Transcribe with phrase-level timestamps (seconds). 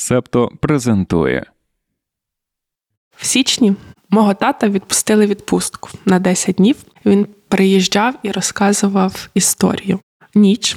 [0.00, 1.46] Септо презентує.
[3.16, 3.74] В січні
[4.10, 6.76] мого тата відпустили відпустку на 10 днів.
[7.06, 10.00] Він приїжджав і розказував історію.
[10.34, 10.76] Ніч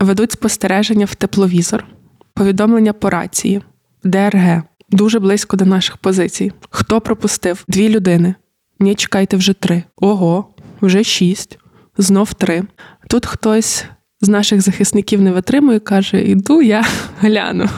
[0.00, 1.86] ведуть спостереження в тепловізор,
[2.34, 3.62] повідомлення по рації,
[4.04, 6.52] ДРГ дуже близько до наших позицій.
[6.70, 7.64] Хто пропустив?
[7.68, 8.34] Дві людини.
[8.80, 9.82] Ні, чекайте вже три.
[9.96, 11.58] Ого, вже шість,
[11.98, 12.64] знов три.
[13.08, 13.84] Тут хтось
[14.20, 16.84] з наших захисників не витримує, каже: Іду я
[17.20, 17.68] гляну.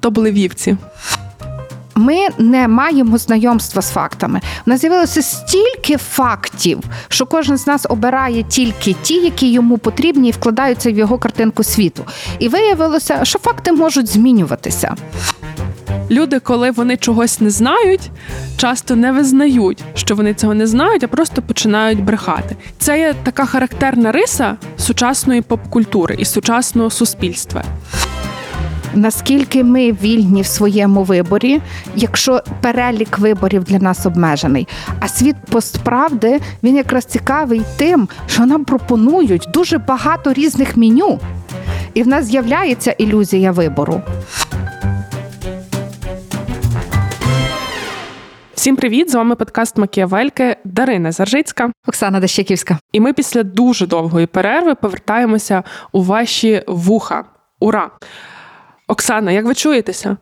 [0.00, 0.76] То були вівці.
[1.98, 4.40] Ми не маємо знайомства з фактами.
[4.66, 10.28] У нас з'явилося стільки фактів, що кожен з нас обирає тільки ті, які йому потрібні,
[10.28, 12.04] і вкладаються в його картинку світу.
[12.38, 14.96] І виявилося, що факти можуть змінюватися.
[16.10, 18.10] Люди, коли вони чогось не знають,
[18.56, 22.56] часто не визнають, що вони цього не знають, а просто починають брехати.
[22.78, 27.64] Це є така характерна риса сучасної поп-культури і сучасного суспільства.
[28.96, 31.60] Наскільки ми вільні в своєму виборі,
[31.96, 34.68] якщо перелік виборів для нас обмежений,
[35.00, 41.20] а світ постправди він якраз цікавий тим, що нам пропонують дуже багато різних меню,
[41.94, 44.02] і в нас з'являється ілюзія вибору.
[48.54, 49.10] Всім привіт!
[49.10, 51.72] З вами подкаст Макіавельки Дарина Заржицька.
[51.88, 52.78] Оксана Дещаківська.
[52.92, 57.24] І ми після дуже довгої перерви повертаємося у ваші вуха.
[57.60, 57.90] Ура!
[58.86, 60.16] Оксана, як ви чуєтеся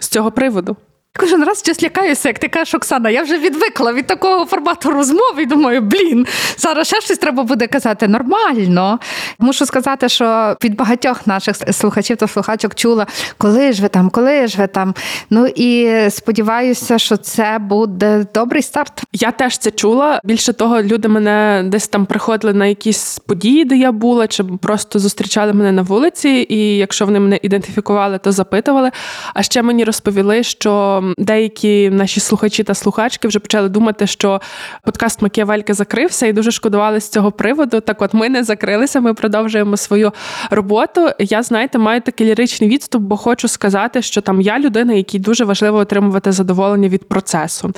[0.00, 0.76] з цього приводу?
[1.18, 5.42] Кожен раз щось лякаюся, як ти кажеш, Оксана, я вже відвикла від такого формату розмови
[5.42, 8.98] і думаю, блін, зараз ще щось треба буде казати нормально.
[9.38, 13.06] Мушу сказати, що від багатьох наших слухачів та слухачок чула,
[13.38, 14.94] коли ж ви там, коли ж ви там.
[15.30, 19.02] Ну і сподіваюся, що це буде добрий старт.
[19.12, 20.20] Я теж це чула.
[20.24, 24.98] Більше того, люди мене десь там приходили на якісь події, де я була, чи просто
[24.98, 28.90] зустрічали мене на вулиці, і якщо вони мене ідентифікували, то запитували.
[29.34, 34.40] А ще мені розповіли, що деякі наші слухачі та слухачки вже почали думати, що
[34.84, 37.80] подкаст Макіавельки закрився, і дуже шкодували з цього приводу.
[37.80, 40.12] Так, от ми не закрилися, ми продовжуємо свою
[40.50, 41.08] роботу.
[41.18, 45.44] Я знаєте, маю такий ліричний відступ, бо хочу сказати, що там я людина, якій дуже
[45.44, 47.72] важливо отримувати задоволення від процесу.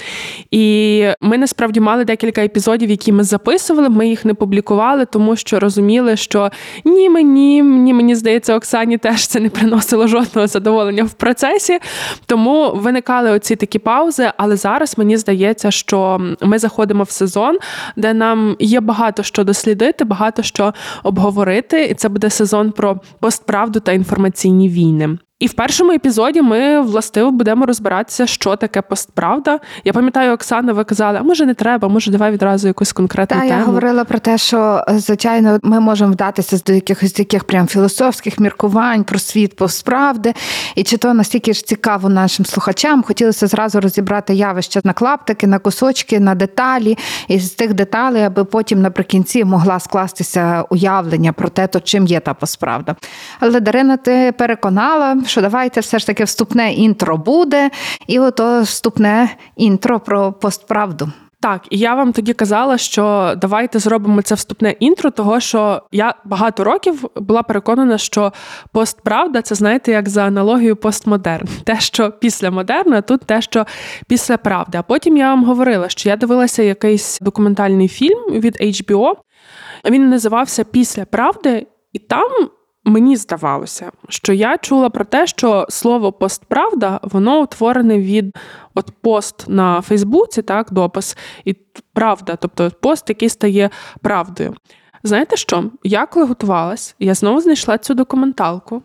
[0.50, 3.88] І ми насправді мали декілька епізодів, які ми записували.
[3.88, 6.50] Ми їх не публікували, тому що розуміли, що
[6.84, 11.78] ні мені, ні мені здається, Оксані теж це не приносило жодного задоволення в процесі.
[12.26, 17.58] Тому виникає виникали оці такі паузи, але зараз мені здається, що ми заходимо в сезон,
[17.96, 23.80] де нам є багато що дослідити, багато що обговорити, і це буде сезон про постправду
[23.80, 25.18] та інформаційні війни.
[25.42, 29.60] І в першому епізоді ми властиво будемо розбиратися, що таке постправда.
[29.84, 33.46] Я пам'ятаю, Оксана, ви казали, а може не треба, може давай відразу якусь конкретну Та,
[33.46, 33.58] тему.
[33.58, 39.04] Я говорила про те, що звичайно ми можемо вдатися до якихось таких прям філософських міркувань
[39.04, 40.34] про світ постправди.
[40.74, 45.58] І чи то настільки ж цікаво нашим слухачам, хотілося зразу розібрати явища на клаптики, на
[45.58, 46.98] кусочки, на деталі,
[47.28, 52.20] і з тих деталей, аби потім наприкінці могла скластися уявлення про те, то чим є
[52.20, 52.96] та постправда.
[53.40, 57.70] Але Дарина, ти переконала що давайте все ж таки вступне інтро буде,
[58.06, 61.12] і ото вступне інтро про постправду.
[61.40, 66.14] Так, і я вам тоді казала, що давайте зробимо це вступне інтро, того що я
[66.24, 68.32] багато років була переконана, що
[68.72, 71.48] постправда це знаєте, як за аналогією постмодерн.
[71.64, 73.66] Те, що після модерну, а тут те, що
[74.08, 74.78] після правди.
[74.78, 79.12] А потім я вам говорила, що я дивилася якийсь документальний фільм від HBO.
[79.90, 82.30] Він називався Після правди, і там
[82.84, 88.36] Мені здавалося, що я чула про те, що слово постправда воно утворене від
[88.74, 91.54] от пост на Фейсбуці, так, допис, і
[91.92, 93.70] правда, тобто пост, який стає
[94.00, 94.54] правдою.
[95.02, 95.64] Знаєте що?
[95.82, 98.82] Я коли готувалась, я знову знайшла цю документалку,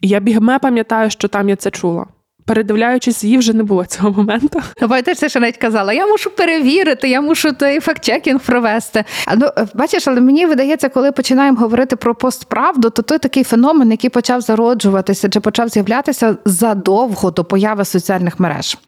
[0.00, 2.06] і я бігме пам'ятаю, що там я це чула
[2.50, 4.60] передивляючись, її вже не було цього моменту.
[5.04, 9.04] Ти ще навіть казала, я мушу перевірити, я мушу той факт-чекінг провести.
[9.26, 13.90] А ну бачиш, але мені видається, коли починаємо говорити про постправду, то той такий феномен,
[13.90, 18.78] який почав зароджуватися чи почав з'являтися задовго до появи соціальних мереж.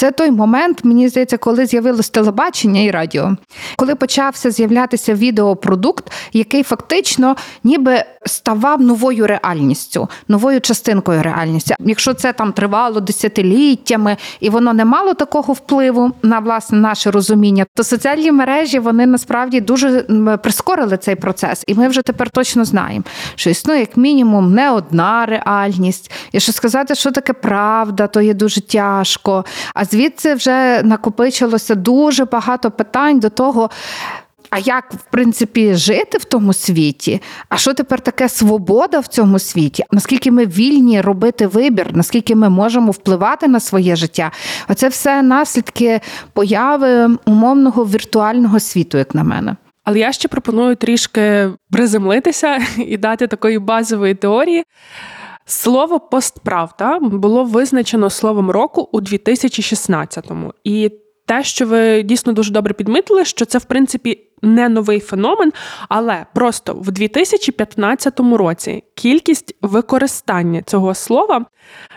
[0.00, 3.36] Це той момент, мені здається, коли з'явилось телебачення і радіо,
[3.76, 11.74] коли почався з'являтися відеопродукт, який фактично ніби ставав новою реальністю, новою частинкою реальності.
[11.80, 17.66] Якщо це там тривало десятиліттями і воно не мало такого впливу на власне наше розуміння,
[17.74, 20.02] то соціальні мережі вони насправді дуже
[20.42, 23.04] прискорили цей процес, і ми вже тепер точно знаємо,
[23.34, 28.34] що існує як мінімум не одна реальність, і що сказати, що таке правда, то є
[28.34, 29.44] дуже тяжко.
[29.74, 33.70] А звідси вже накопичилося дуже багато питань до того.
[34.50, 37.22] а як в принципі жити в тому світі?
[37.48, 39.84] А що тепер таке свобода в цьому світі?
[39.90, 44.30] Наскільки ми вільні робити вибір, наскільки ми можемо впливати на своє життя?
[44.68, 46.00] Оце все наслідки
[46.32, 49.56] появи умовного віртуального світу, як на мене.
[49.84, 54.64] Але я ще пропоную трішки приземлитися і дати такої базової теорії.
[55.50, 60.54] Слово постправда було визначено словом року у 2016-му.
[60.64, 60.90] І
[61.26, 65.52] те, що ви дійсно дуже добре підмітили, що це в принципі не новий феномен,
[65.88, 71.46] але просто в 2015 році кількість використання цього слова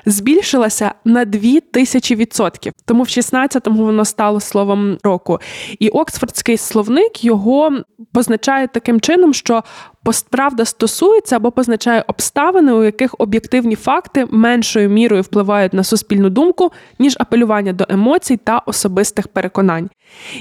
[0.05, 2.73] збільшилася на 2000 відсотків.
[2.85, 5.39] Тому в 16-му воно стало словом року.
[5.79, 7.71] І Оксфордський словник його
[8.13, 9.63] позначає таким чином, що
[10.03, 16.71] постправда стосується або позначає обставини, у яких об'єктивні факти меншою мірою впливають на суспільну думку,
[16.99, 19.89] ніж апелювання до емоцій та особистих переконань.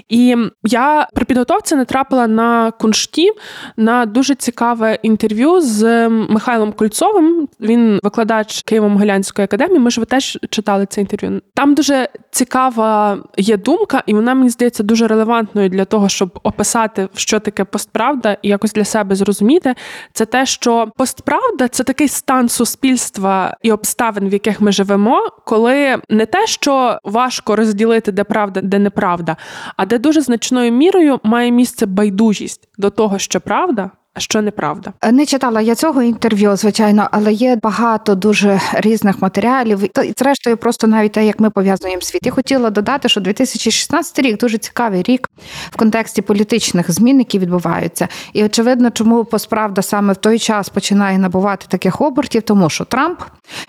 [0.09, 3.31] І я при підготовці натрапила на куншті
[3.77, 7.49] на дуже цікаве інтерв'ю з Михайлом Кульцовим.
[7.61, 9.79] Він викладач Києво-Могилянської академії.
[9.79, 11.41] Ми ж ви теж читали це інтерв'ю.
[11.55, 17.09] Там дуже цікава є думка, і вона мені здається дуже релевантною для того, щоб описати,
[17.15, 19.75] що таке постправда, і якось для себе зрозуміти.
[20.13, 25.97] Це те, що постправда це такий стан суспільства і обставин, в яких ми живемо, коли
[26.09, 29.37] не те, що важко розділити, де правда, де неправда,
[29.76, 34.93] а де дуже значною мірою має місце байдужість до того, що правда, що неправда.
[35.12, 39.99] Не читала я цього інтерв'ю, звичайно, але є багато дуже різних матеріалів.
[40.05, 42.26] І зрештою, просто навіть те, як ми пов'язуємо світ.
[42.26, 45.29] Я хотіла додати, що 2016 рік дуже цікавий рік
[45.70, 48.09] в контексті політичних змін, які відбуваються.
[48.32, 53.20] І очевидно, чому посправда саме в той час починає набувати таких обертів, тому що Трамп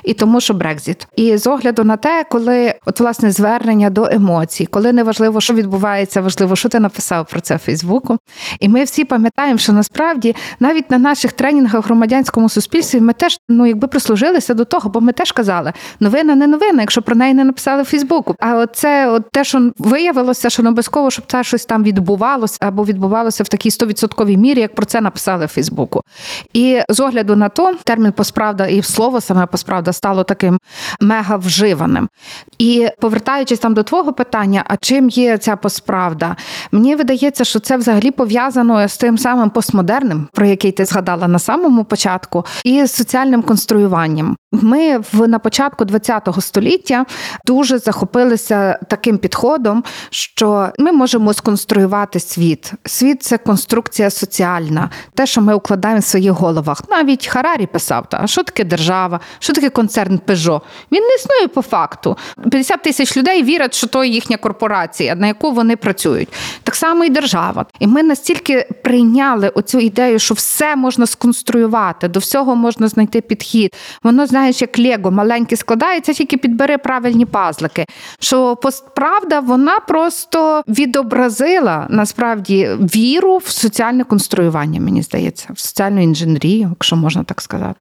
[0.04, 1.08] і тому, що Брекзіт.
[1.16, 5.54] І з огляду на те, коли от власне звернення до емоцій, коли не важливо, що
[5.54, 8.18] відбувається, важливо, що ти написав про це в Фейсбуку.
[8.60, 13.38] І ми всі пам'ятаємо, що насправді навіть на наших тренінгах в громадянському суспільстві ми теж
[13.50, 17.34] ну якби прислужилися до того, бо ми теж казали, новина не новина, якщо про неї
[17.34, 18.36] не написали в Фейсбуку.
[18.40, 22.86] А оце от те, що виявилося, що не обов'язково, щоб це щось там відбувалося або
[22.86, 26.02] відбувалося в такій 100% мірі, як про це написали в Фейсбуку.
[26.54, 30.60] І з огляду на то термін посправда і слово саме посправда стало таким
[31.02, 32.10] мега вживаним.
[32.58, 36.36] І повертаючись там до твого питання, а чим є ця посправда?
[36.72, 41.40] Мені видається, що це взагалі пов'язано з тим самим постмодерним про який ти згадала на
[41.40, 44.36] самому початку, і соціальним конструюванням.
[44.52, 47.06] Ми в на початку ХХ століття
[47.46, 52.72] дуже захопилися таким підходом, що ми можемо сконструювати світ.
[52.86, 56.82] Світ це конструкція соціальна, те, що ми укладаємо в своїх головах.
[56.90, 60.62] Навіть Харарі писав, та що таке держава, що таке концерн Пежо.
[60.92, 62.18] Він не існує по факту.
[62.50, 66.30] 50 тисяч людей вірять, що то їхня корпорація, на яку вони працюють.
[66.64, 67.66] Так само і держава.
[67.80, 73.74] І ми настільки прийняли оцю ідею, що все можна сконструювати, до всього можна знайти підхід.
[74.04, 77.86] Воно, знаєш, як Лего маленьке складається, тільки підбери правильні пазлики.
[78.20, 78.58] Що
[78.96, 86.96] правда, вона просто відобразила насправді віру в соціальне конструювання, мені здається, в соціальну інженерію, якщо
[86.96, 87.80] можна так сказати.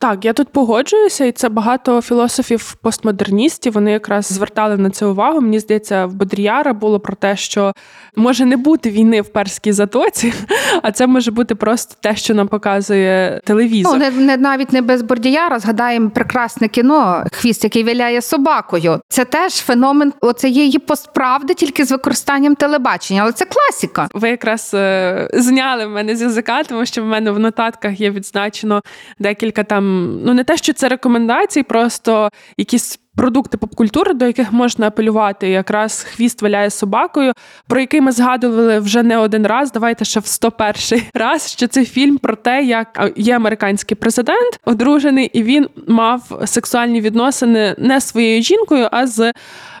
[0.00, 3.72] Так, я тут погоджуюся, і це багато філософів постмодерністів.
[3.72, 5.40] Вони якраз звертали на це увагу.
[5.40, 7.72] Мені здається, в Бодріяра було про те, що
[8.16, 10.32] може не бути війни в перській затоці,
[10.82, 13.92] а це може бути просто те, що нам показує телевізор.
[13.92, 15.58] Ну, не, не навіть не без Бордіяра.
[15.58, 19.00] Згадаємо прекрасне кіно Хвіст, який виляє собакою.
[19.08, 24.08] Це теж феномен оцеї постправди, тільки з використанням телебачення, але це класіка.
[24.14, 28.82] Ви якраз е, зняли мене з язика, тому що в мене в нотатках є відзначено
[29.18, 29.87] декілька там
[30.24, 33.00] ну не те, що це рекомендації, просто якісь.
[33.16, 37.32] Продукти попкультури, до яких можна апелювати, якраз хвіст валяє собакою,
[37.68, 39.72] про який ми згадували вже не один раз.
[39.72, 41.52] Давайте ще в 101 раз.
[41.52, 47.74] Що це фільм про те, як є американський президент, одружений, і він мав сексуальні відносини
[47.78, 49.32] не своєю жінкою, а з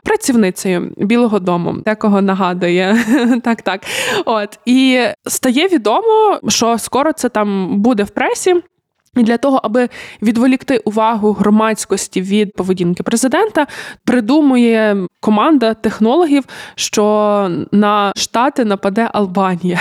[0.04, 2.98] працівницею Білого Дому, декого нагадує.
[3.44, 3.80] Так, так.
[4.24, 8.62] От і стає відомо, що скоро це там буде в пресі.
[9.18, 9.88] І для того, аби
[10.22, 13.66] відволікти увагу громадськості від поведінки президента,
[14.04, 16.44] придумує команда технологів,
[16.74, 19.80] що на штати нападе Албанія.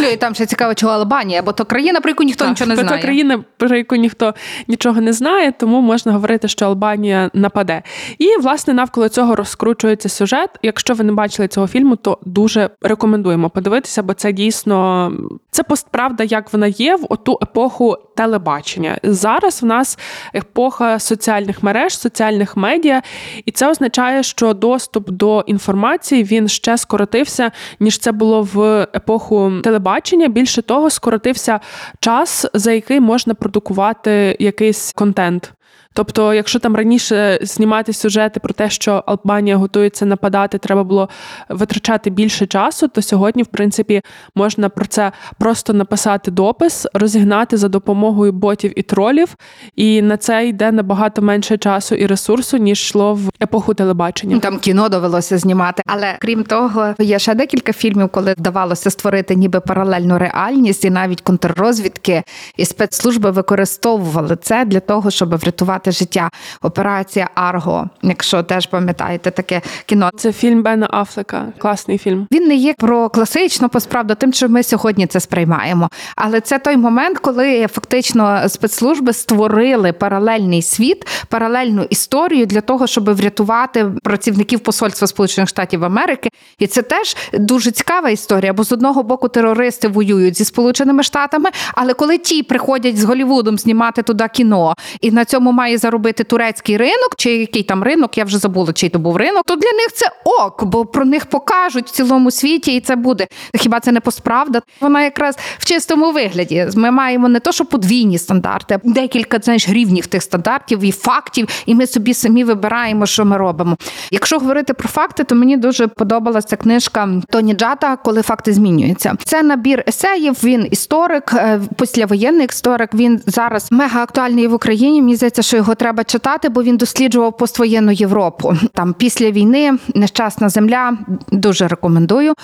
[0.00, 2.68] Ну, і там ще цікаво, чого Албанія, бо то країна, про яку ніхто так, нічого
[2.68, 2.96] не знає.
[2.96, 4.34] То країна, про яку ніхто
[4.68, 7.82] нічого не знає, тому можна говорити, що Албанія нападе.
[8.18, 10.50] І власне навколо цього розкручується сюжет.
[10.62, 15.12] Якщо ви не бачили цього фільму, то дуже рекомендуємо подивитися, бо це дійсно
[15.50, 18.98] це постправда, як вона є в оту епоху телебачення.
[19.02, 19.98] Зараз в нас
[20.34, 23.02] епоха соціальних мереж, соціальних медіа,
[23.44, 27.50] і це означає, що доступ до інформації він ще скоротився,
[27.80, 30.28] ніж це було в епоху телебачення.
[30.28, 31.60] Більше того, скоротився
[32.00, 35.52] час, за який можна продукувати якийсь контент.
[35.92, 41.08] Тобто, якщо там раніше знімати сюжети про те, що Албанія готується нападати, треба було
[41.48, 44.02] витрачати більше часу, то сьогодні, в принципі,
[44.34, 49.36] можна про це просто написати допис, розігнати за допомогою ботів і тролів,
[49.76, 54.38] і на це йде набагато менше часу і ресурсу, ніж йшло в епоху телебачення.
[54.38, 55.82] Там кіно довелося знімати.
[55.86, 61.20] Але крім того, є ще декілька фільмів, коли вдавалося створити ніби паралельну реальність, і навіть
[61.20, 62.22] контррозвідки
[62.56, 66.30] і спецслужби використовували це для того, щоб врятувати життя.
[66.62, 70.10] Операція Арго, якщо теж пам'ятаєте таке кіно.
[70.16, 72.26] Це фільм Бена Афлека, класний фільм.
[72.32, 75.88] Він не є про класичну посправду, тим, що ми сьогодні це сприймаємо.
[76.16, 83.14] Але це той момент, коли фактично спецслужби створили паралельний світ, паралельну історію для того, щоб
[83.14, 86.30] врятувати працівників посольства Сполучених Штатів Америки.
[86.58, 88.52] І це теж дуже цікава історія.
[88.52, 93.58] Бо з одного боку терористи воюють зі Сполученими Штатами, але коли ті приходять з Голівудом
[93.58, 98.24] знімати туди кіно, і на цьому має заробити турецький ринок, чи який там ринок, я
[98.24, 101.86] вже забула, чий то був ринок, то для них це ок, бо про них покажуть
[101.86, 103.26] в цілому світі, і це буде.
[103.54, 104.62] Хіба це не посправда?
[104.80, 106.68] Вона якраз в чистому вигляді.
[106.74, 111.48] Ми маємо не то, що подвійні стандарти, а декілька знаєш, рівнів тих стандартів і фактів,
[111.66, 113.76] і ми собі самі вибираємо, що ми робимо.
[114.10, 119.14] Якщо говорити про факти, то мені дуже подобалася книжка Тоні Джата, коли факти змінюються.
[119.24, 120.36] Це набір есеїв.
[120.44, 122.94] Він історик, е, післявоєнний історик.
[122.94, 125.02] Він зараз мега актуальний в Україні.
[125.02, 128.54] Мені здається, що його треба читати, бо він досліджував поствоєнну Європу.
[128.74, 130.96] Там після війни нещасна земля
[131.32, 132.34] дуже рекомендую.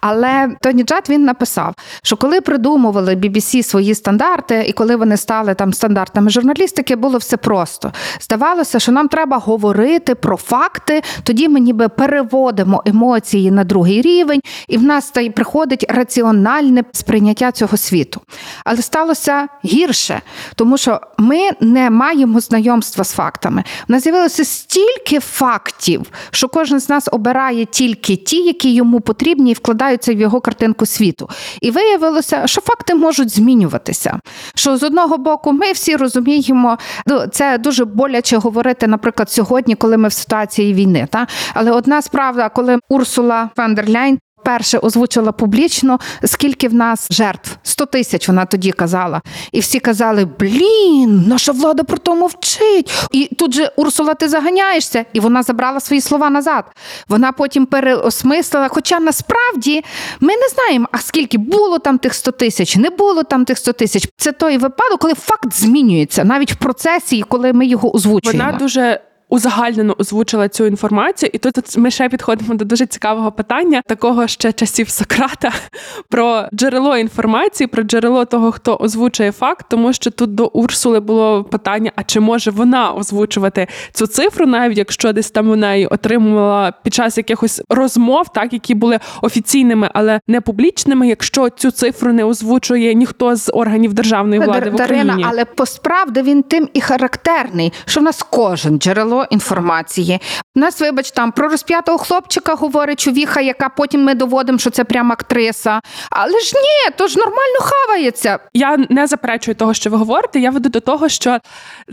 [0.00, 5.54] Але Тоні Джат він написав, що коли придумували BBC свої стандарти, і коли вони стали
[5.54, 7.92] там стандартами журналістики, було все просто.
[8.20, 14.40] Здавалося, що нам треба говорити про факти, тоді ми ніби переводимо емоції на другий рівень,
[14.68, 18.20] і в нас та й приходить раціональне сприйняття цього світу.
[18.64, 20.20] Але сталося гірше,
[20.54, 23.64] тому що ми не маємо знайомства з фактами.
[23.88, 29.50] У нас з'явилося стільки фактів, що кожен з нас обирає тільки ті, які йому потрібні,
[29.50, 31.28] і вкладаються в його картинку світу.
[31.60, 34.20] І виявилося, що факти можуть змінюватися.
[34.54, 39.96] Що з одного боку, ми всі розуміємо, ну, це дуже боляче говорити, наприклад, сьогодні, коли
[39.96, 41.08] ми в ситуації війни.
[41.10, 41.26] Та?
[41.54, 48.28] Але одна справа, коли Урсула Фандерляйн Перше озвучила публічно, скільки в нас жертв 100 тисяч.
[48.28, 49.20] Вона тоді казала,
[49.52, 53.08] і всі казали: Блін, наша влада про то мовчить.
[53.12, 56.64] І тут же Урсула, ти заганяєшся, і вона забрала свої слова назад.
[57.08, 58.68] Вона потім переосмислила.
[58.68, 59.84] Хоча насправді
[60.20, 63.72] ми не знаємо, а скільки було там тих 100 тисяч, не було там тих 100
[63.72, 64.08] тисяч.
[64.16, 68.44] Це той випадок, коли факт змінюється навіть в процесі, коли ми його озвучуємо.
[68.44, 73.82] Вона дуже узагальнено озвучила цю інформацію, і тут ми ще підходимо до дуже цікавого питання,
[73.86, 75.52] такого ще часів Сократа,
[76.08, 81.44] про джерело інформації, про джерело того, хто озвучує факт, тому що тут до Урсули було
[81.44, 86.72] питання: а чи може вона озвучувати цю цифру, навіть якщо десь там вона її отримувала
[86.82, 92.24] під час якихось розмов, так які були офіційними, але не публічними, якщо цю цифру не
[92.24, 95.04] озвучує ніхто з органів державної влади в Україні.
[95.04, 100.20] Дарина, але посправді він тим і характерний, що в нас кожен джерело інформації.
[100.56, 104.84] У нас, вибач, там про розп'ятого хлопчика говорить човіха, яка потім ми доводимо, що це
[104.84, 105.80] прям актриса.
[106.10, 108.38] Але ж ні, то ж нормально хавається.
[108.54, 110.40] Я не заперечую того, що ви говорите.
[110.40, 111.38] Я веду до того, що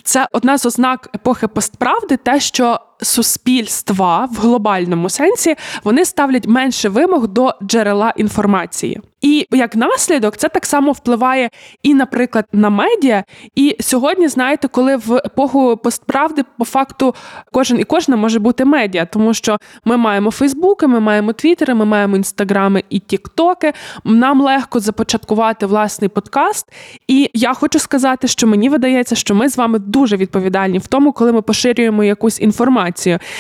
[0.04, 6.90] це одна з ознак епохи постправди, те, що суспільства в глобальному сенсі вони ставлять менше
[6.90, 9.02] вимог до джерела інформації.
[9.22, 11.50] І як наслідок, це так само впливає
[11.84, 13.24] і, наприклад, на медіа.
[13.56, 17.16] І сьогодні, знаєте, коли в епоху постправди по факту
[17.52, 21.86] кожен і кожна може бути медіа, тому що ми маємо Фейсбуки, ми маємо Твіттери, ми
[21.86, 23.74] маємо інстаграми і Тіктоки.
[24.04, 26.72] Нам легко започаткувати власний подкаст.
[27.08, 31.12] І я хочу сказати, що мені видається, що ми з вами дуже відповідальні в тому,
[31.12, 32.85] коли ми поширюємо якусь інформацію.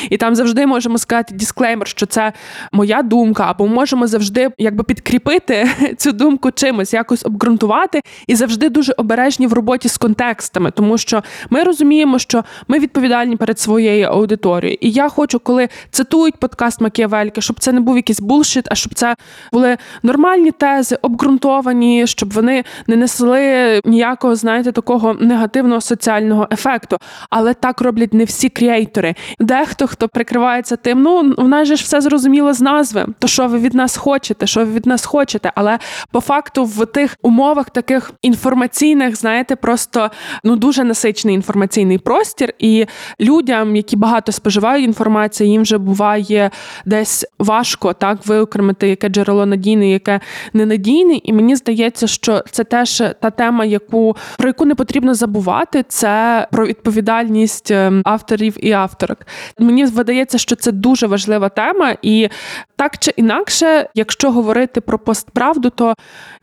[0.09, 2.33] І там завжди можемо сказати дисклеймер, що це
[2.71, 8.93] моя думка, або можемо завжди якби підкріпити цю думку чимось, якось обґрунтувати і завжди дуже
[8.97, 14.77] обережні в роботі з контекстами, тому що ми розуміємо, що ми відповідальні перед своєю аудиторією.
[14.81, 18.93] І я хочу, коли цитують подкаст Макіавельки, щоб це не був якийсь булшит, а щоб
[18.93, 19.15] це
[19.51, 26.97] були нормальні тези, обґрунтовані, щоб вони не несли ніякого, знаєте, такого негативного соціального ефекту.
[27.29, 29.15] Але так роблять не всі креатори.
[29.39, 33.05] Дехто хто прикривається тим, ну в нас же ж все зрозуміло з назви.
[33.19, 34.47] То що ви від нас хочете?
[34.47, 35.51] Що ви від нас хочете?
[35.55, 35.79] Але
[36.11, 40.11] по факту в тих умовах таких інформаційних, знаєте, просто
[40.43, 42.85] ну дуже насичений інформаційний простір, і
[43.19, 46.51] людям, які багато споживають інформації, їм вже буває
[46.85, 50.19] десь важко так виокремити, яке джерело надійне, яке
[50.53, 51.19] ненадійне.
[51.23, 56.47] І мені здається, що це теж та тема, яку про яку не потрібно забувати, це
[56.51, 59.24] про відповідальність ем, авторів і авторок.
[59.59, 62.29] Мені видається, що це дуже важлива тема, і
[62.75, 65.93] так чи інакше, якщо говорити про постправду, то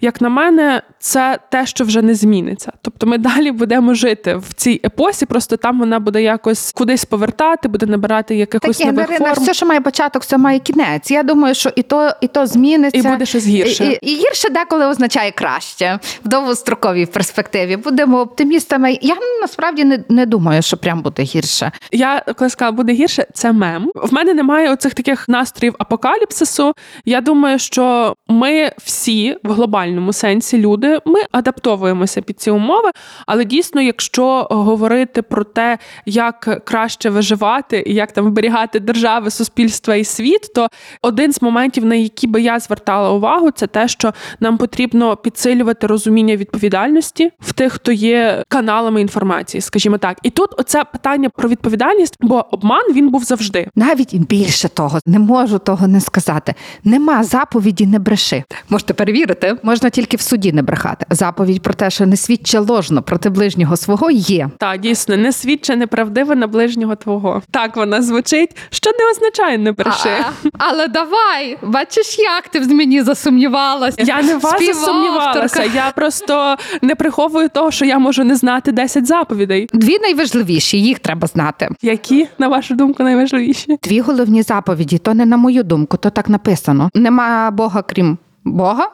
[0.00, 2.72] як на мене, це те, що вже не зміниться.
[2.82, 7.68] Тобто ми далі будемо жити в цій епосі, просто там вона буде якось кудись повертати,
[7.68, 9.32] буде набирати якихось Таке, нових форм.
[9.32, 11.10] все, що має початок, все має кінець.
[11.10, 12.98] Я думаю, що і то, і то зміниться.
[12.98, 13.84] І буде щось гірше.
[13.84, 17.76] І, і, і гірше деколи означає краще в довгостроковій перспективі.
[17.76, 18.98] Будемо оптимістами.
[19.02, 21.72] Я насправді не, не думаю, що прям буде гірше.
[21.92, 23.90] Я коли сказала, буде гірше, це мем.
[23.94, 26.72] В мене немає оцих таких настроїв апокаліпсису.
[27.04, 32.90] Я думаю, що ми всі в глобальному сенсі люди, ми адаптовуємося під ці умови.
[33.26, 39.94] Але дійсно, якщо говорити про те, як краще виживати і як там вберігати держави, суспільства
[39.94, 40.68] і світ, то
[41.02, 45.86] один з моментів, на які би я звертала увагу, це те, що нам потрібно підсилювати
[45.86, 50.18] розуміння відповідальності в тих, хто є каналами інформації, скажімо так.
[50.22, 53.68] І тут оце питання про відповідальність, бо обман він був завжди.
[53.76, 56.54] Навіть більше того, не можу того не сказати.
[56.84, 58.44] Нема заповіді не бреши.
[58.68, 61.06] Можете перевірити, можна тільки в суді не брехати.
[61.10, 64.50] Заповідь про те, що не свідче ложно проти ближнього свого є.
[64.58, 67.42] Та дійсно не свідче неправдиве на ближнього твого.
[67.50, 70.08] Так вона звучить, що не означає не бреши.
[70.08, 74.02] А, але давай, бачиш, як ти в мені засумнівалася.
[74.02, 75.64] Я не вас засумнівалася.
[75.64, 79.68] Я просто не приховую того, що я можу не знати 10 заповідей.
[79.72, 81.68] Дві найважливіші, їх треба знати.
[81.82, 83.78] Які, на вашу думку, найважливіші?
[83.82, 86.90] Дві головні заповіді, то не на мою думку, то так написано.
[86.94, 88.88] Нема Бога крім Бога,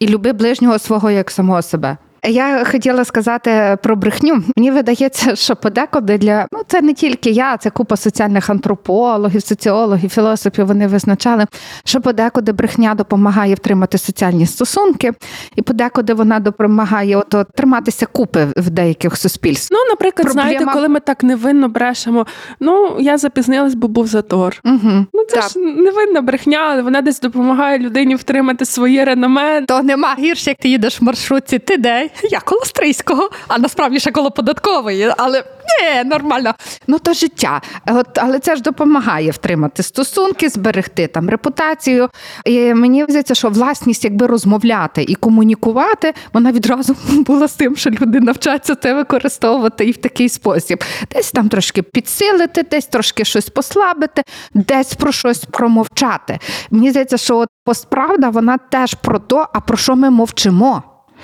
[0.00, 1.96] і люби ближнього свого як самого себе.
[2.28, 4.42] Я хотіла сказати про брехню.
[4.56, 10.10] Мені видається, що подекуди для ну це не тільки я, це купа соціальних антропологів, соціологів,
[10.10, 10.66] філософів.
[10.66, 11.46] Вони визначали,
[11.84, 15.12] що подекуди брехня допомагає втримати соціальні стосунки,
[15.56, 19.80] і подекуди вона допомагає от, от триматися купи в деяких суспільствах.
[19.80, 22.26] Ну, наприклад, Проблема- знаєте, коли ми так невинно брешемо,
[22.60, 24.56] ну я запізнилась, бо був затор.
[24.64, 25.06] Угу.
[25.12, 25.50] Ну це Так.
[25.50, 29.62] ж невинна брехня, але вона десь допомагає людині втримати своє реноме.
[29.66, 31.58] То нема гірше, як ти їдеш в маршрутці.
[31.58, 32.08] Ти де?
[32.30, 35.12] Я коло Стрийського, а насправді ще коло податкової.
[35.16, 36.54] Але ні, нормально.
[36.86, 37.60] Ну то життя.
[37.86, 42.08] От, але це ж допомагає втримати стосунки, зберегти там репутацію.
[42.44, 47.90] І мені здається, що власність, якби розмовляти і комунікувати, вона відразу була з тим, що
[47.90, 50.84] люди навчаться це використовувати і в такий спосіб.
[51.10, 54.22] Десь там трошки підсилити, десь трошки щось послабити,
[54.54, 56.38] десь про щось промовчати.
[56.70, 60.82] Мені здається, що от постправда вона теж про то, а про що ми мовчимо.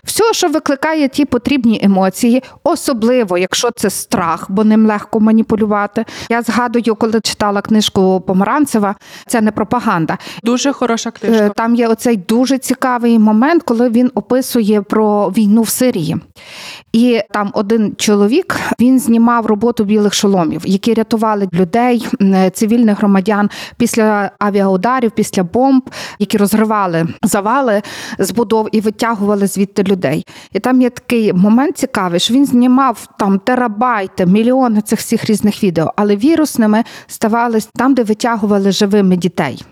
[0.08, 6.04] Все, що викликає ті потрібні емоції, особливо якщо це страх, бо ним легко маніпулювати.
[6.28, 8.94] Я згадую, коли читала книжку Помаранцева,
[9.26, 10.18] це не пропаганда.
[10.42, 11.48] Дуже хороша Е, книжка.
[11.48, 16.16] Там є оцей дуже цікавий момент, коли він описує про війну в Сирії.
[16.92, 22.06] І там один чоловік він знімав роботу білих шоломів, які рятували людей,
[22.52, 25.82] цивільних громадян після авіаударів, після бомб,
[26.18, 27.82] які розривали завали
[28.18, 29.97] збудов і витягували звідти людей.
[30.52, 35.64] І там є такий момент цікавий, що він знімав там терабайти, мільйони цих всіх різних
[35.64, 39.64] відео, але вірусними ставали там, де витягували живими дітей.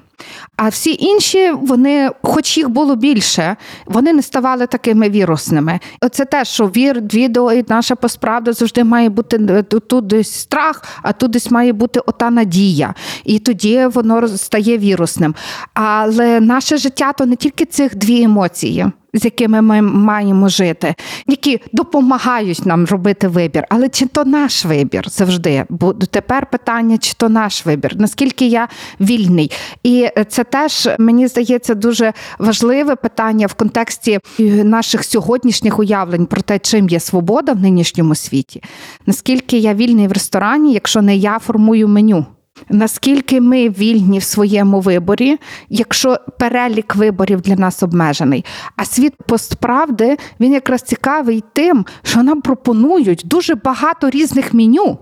[0.56, 5.80] А всі інші, вони, хоч їх було більше, вони не ставали такими вірусними.
[6.00, 10.84] Оце те, що вір, відео і наша посправда завжди має бути е, тут десь страх,
[11.02, 12.94] а тут десь має бути ота надія.
[13.24, 15.34] І тоді воно стає вірусним.
[15.74, 18.86] Але наше життя то не тільки цих дві емоції.
[19.16, 20.94] З якими ми маємо жити,
[21.26, 25.64] які допомагають нам робити вибір, але чи то наш вибір завжди?
[25.68, 28.68] Бо тепер питання, чи то наш вибір, наскільки я
[29.00, 29.52] вільний,
[29.82, 36.40] і це теж мені здається дуже важливе питання в контексті е, наших сьогоднішніх уявлень про
[36.40, 38.62] те, чим є свобода в нинішньому світі.
[39.06, 42.26] Наскільки я вільний в ресторані, якщо не я формую меню.
[42.68, 45.38] Наскільки ми вільні в своєму виборі,
[45.68, 48.44] якщо перелік виборів для нас обмежений?
[48.76, 54.98] А світ постправди він якраз цікавий тим, що нам пропонують дуже багато різних меню.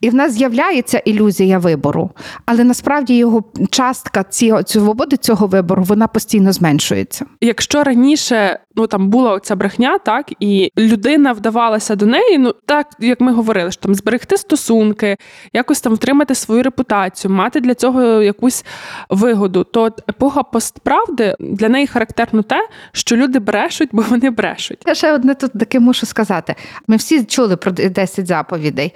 [0.00, 2.10] І в нас з'являється ілюзія вибору,
[2.46, 7.26] але насправді його частка цього свободи цього вибору вона постійно зменшується.
[7.40, 12.86] Якщо раніше ну там була оця брехня, так і людина вдавалася до неї, ну так
[13.00, 15.16] як ми говорили, що там зберегти стосунки,
[15.52, 18.64] якось там втримати свою репутацію, мати для цього якусь
[19.10, 24.78] вигоду, то епоха постправди для неї характерно те, що люди брешуть, бо вони брешуть.
[24.86, 26.54] Я ще одне тут таке мушу сказати.
[26.86, 28.92] Ми всі чули про 10 заповідей.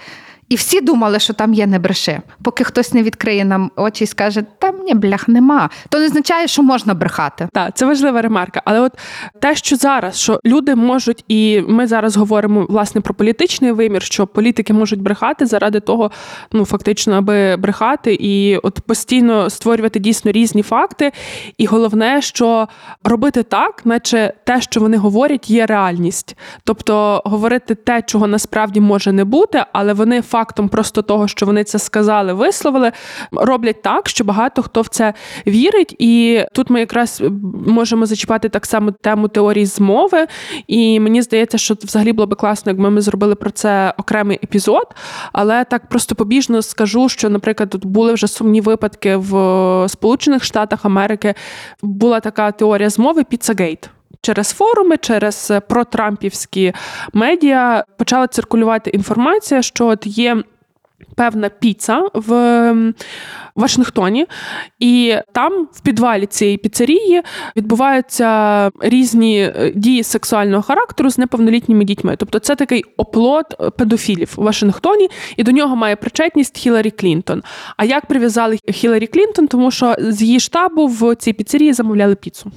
[0.50, 2.22] І всі думали, що там є не бреше.
[2.42, 5.70] Поки хтось не відкриє нам очі і скаже, там ні, блях, нема.
[5.88, 7.48] То не означає, що можна брехати.
[7.52, 8.62] Так, це важлива ремарка.
[8.64, 8.92] Але от
[9.40, 14.26] те, що зараз, що люди можуть, і ми зараз говоримо власне про політичний вимір, що
[14.26, 16.10] політики можуть брехати заради того,
[16.52, 21.12] ну фактично, аби брехати, і от постійно створювати дійсно різні факти.
[21.58, 22.68] І головне, що
[23.04, 26.36] робити так, наче те, що вони говорять, є реальність.
[26.64, 31.46] Тобто говорити те, чого насправді може не бути, але вони факт фактом просто того, що
[31.46, 32.92] вони це сказали, висловили,
[33.32, 35.14] роблять так, що багато хто в це
[35.46, 35.96] вірить.
[35.98, 37.22] І тут ми якраз
[37.66, 40.26] можемо зачіпати так само тему теорії змови.
[40.66, 44.86] І мені здається, що взагалі було би класно, якби ми зробили про це окремий епізод.
[45.32, 49.32] Але так просто побіжно скажу, що, наприклад, тут були вже сумні випадки в
[49.88, 51.34] Сполучених Штатах Америки.
[51.82, 53.90] Була така теорія змови Піцагейт
[54.22, 56.72] через форуми, через протрампівські
[57.12, 60.42] медіа почала циркулювати інформація, що от є.
[61.14, 62.92] Певна піца в
[63.54, 64.26] Вашингтоні,
[64.78, 67.22] і там, в підвалі цієї піцерії,
[67.56, 72.16] відбуваються різні е, дії сексуального характеру з неповнолітніми дітьми.
[72.18, 77.42] Тобто, це такий оплот педофілів в Вашингтоні, і до нього має причетність Хіларі Клінтон.
[77.76, 79.48] А як прив'язали Хіларі Клінтон?
[79.48, 82.52] Тому що з її штабу в цій піцерії замовляли піцу.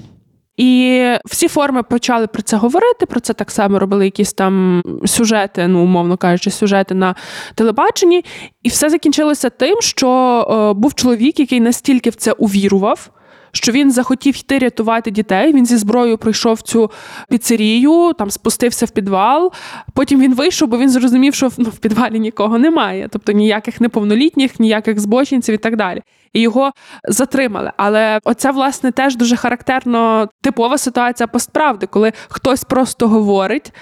[0.57, 3.05] І всі форми почали про це говорити.
[3.05, 7.15] Про це так само робили якісь там сюжети, ну умовно кажучи, сюжети на
[7.55, 8.25] телебаченні.
[8.63, 10.09] І все закінчилося тим, що
[10.49, 13.09] е, був чоловік, який настільки в це увірував
[13.53, 15.53] що він захотів йти рятувати дітей.
[15.53, 16.91] Він зі зброєю прийшов цю
[17.29, 19.51] піцерію, там спустився в підвал.
[19.93, 24.59] Потім він вийшов, бо він зрозумів, що ну, в підвалі нікого немає, тобто ніяких неповнолітніх,
[24.59, 26.01] ніяких збочинців і так далі.
[26.33, 26.71] І його
[27.07, 27.71] затримали.
[27.77, 33.73] Але оце, власне, теж дуже характерно типова ситуація постправди, коли хтось просто говорить.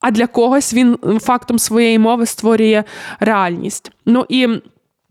[0.00, 2.84] А для когось він фактом своєї мови створює
[3.20, 3.92] реальність.
[4.06, 4.48] Ну і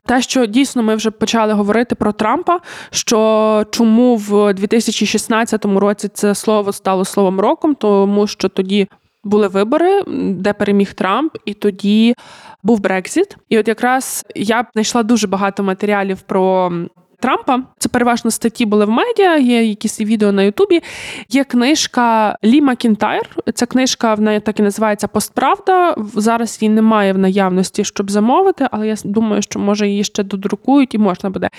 [0.07, 6.35] те, що дійсно ми вже почали говорити про Трампа, що чому в 2016 році це
[6.35, 8.87] слово стало словом роком, тому що тоді
[9.23, 12.15] були вибори, де переміг Трамп, і тоді
[12.63, 13.37] був Брекзіт.
[13.49, 16.71] І от якраз я знайшла дуже багато матеріалів про
[17.19, 17.59] Трампа.
[17.77, 20.81] Це переважно статті були в медіа, є якісь відео на Ютубі.
[21.29, 23.29] Є книжка Лі Макінтайр.
[23.53, 25.95] Ця книжка в неї так і називається Постправда.
[26.15, 30.95] Зараз її немає в наявності, щоб замовити, але я думаю, що може її ще додрукують
[30.95, 31.49] і можна буде.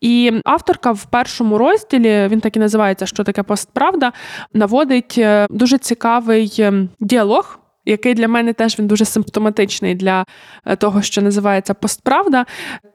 [0.00, 4.12] І авторка в першому розділі він так і називається Що таке постправда,
[4.54, 10.24] наводить е, дуже цікавий ем, діалог який для мене теж він дуже симптоматичний для
[10.66, 12.46] е, того, що називається постправда.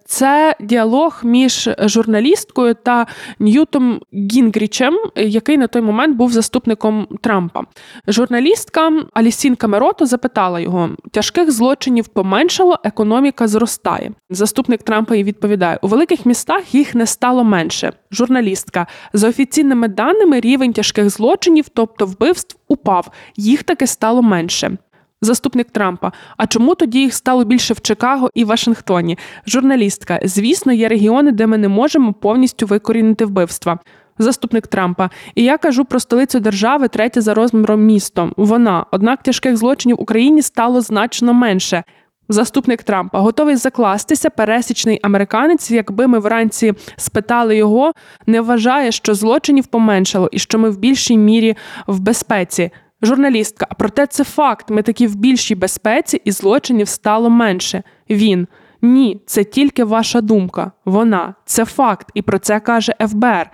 [0.07, 3.07] Це діалог між журналісткою та
[3.39, 7.61] Ньютом Гінгрічем, який на той момент був заступником Трампа.
[8.07, 14.11] Журналістка Алісін Камерото запитала його: тяжких злочинів поменшало, економіка зростає.
[14.29, 17.93] Заступник Трампа їй відповідає: у великих містах їх не стало менше.
[18.11, 23.11] Журналістка за офіційними даними рівень тяжких злочинів, тобто вбивств, упав.
[23.35, 24.77] Їх таки стало менше.
[25.25, 26.11] Заступник Трампа.
[26.37, 29.17] А чому тоді їх стало більше в Чикаго і Вашингтоні?
[29.47, 30.19] Журналістка.
[30.23, 33.79] Звісно, є регіони, де ми не можемо повністю викорінити вбивства.
[34.17, 35.09] Заступник Трампа.
[35.35, 38.31] І я кажу про столицю держави, третє за розміром місто.
[38.37, 41.83] Вона, однак, тяжких злочинів в Україні стало значно менше.
[42.29, 44.29] Заступник Трампа готовий закластися.
[44.29, 47.91] Пересічний американець, якби ми вранці спитали його,
[48.27, 51.55] не вважає, що злочинів поменшало і що ми в більшій мірі
[51.87, 52.71] в безпеці.
[53.05, 54.69] Журналістка, проте це факт.
[54.69, 57.83] Ми такі в більшій безпеці, і злочинів стало менше.
[58.09, 58.47] Він
[58.81, 60.71] ні, це тільки ваша думка.
[60.85, 63.49] Вона це факт, і про це каже ФБР.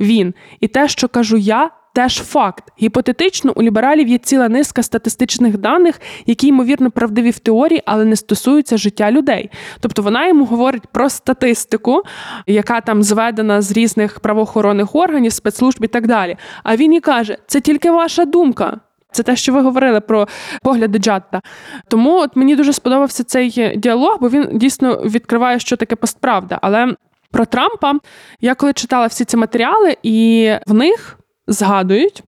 [0.00, 2.64] Він і те, що кажу я, теж факт.
[2.82, 8.16] Гіпотетично, у лібералів є ціла низка статистичних даних, які ймовірно правдиві в теорії, але не
[8.16, 9.50] стосуються життя людей.
[9.80, 12.02] Тобто вона йому говорить про статистику,
[12.46, 16.36] яка там зведена з різних правоохоронних органів, спецслужб і так далі.
[16.62, 18.80] А він і каже: це тільки ваша думка.
[19.12, 20.28] Це те, що ви говорили про
[20.62, 21.40] погляди Джатта.
[21.88, 26.58] Тому от мені дуже сподобався цей діалог, бо він дійсно відкриває, що таке постправда.
[26.62, 26.94] Але
[27.30, 27.94] про Трампа
[28.40, 32.22] я коли читала всі ці матеріали, і в них згадують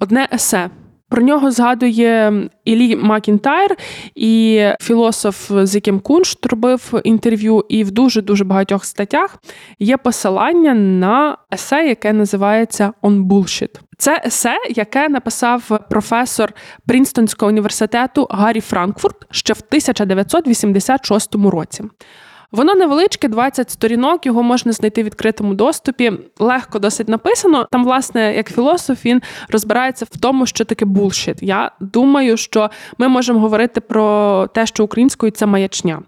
[0.00, 0.70] одне есе.
[1.10, 2.32] Про нього згадує
[2.64, 3.76] і Лі Макінтайр
[4.14, 9.38] і філософ, з яким Куншт робив інтерв'ю, і в дуже дуже багатьох статтях
[9.78, 13.80] є посилання на есе, яке називається «On Bullshit».
[13.98, 16.52] Це есе, яке написав професор
[16.86, 21.84] Прінстонського університету Гаррі Франкфурт ще в 1986 році.
[22.52, 26.12] Воно невеличке, 20 сторінок, його можна знайти в відкритому доступі.
[26.38, 27.66] Легко досить написано.
[27.70, 31.42] Там, власне, як філософ, він розбирається в тому, що таке булшіт.
[31.42, 36.02] Я думаю, що ми можемо говорити про те, що українською це маячня.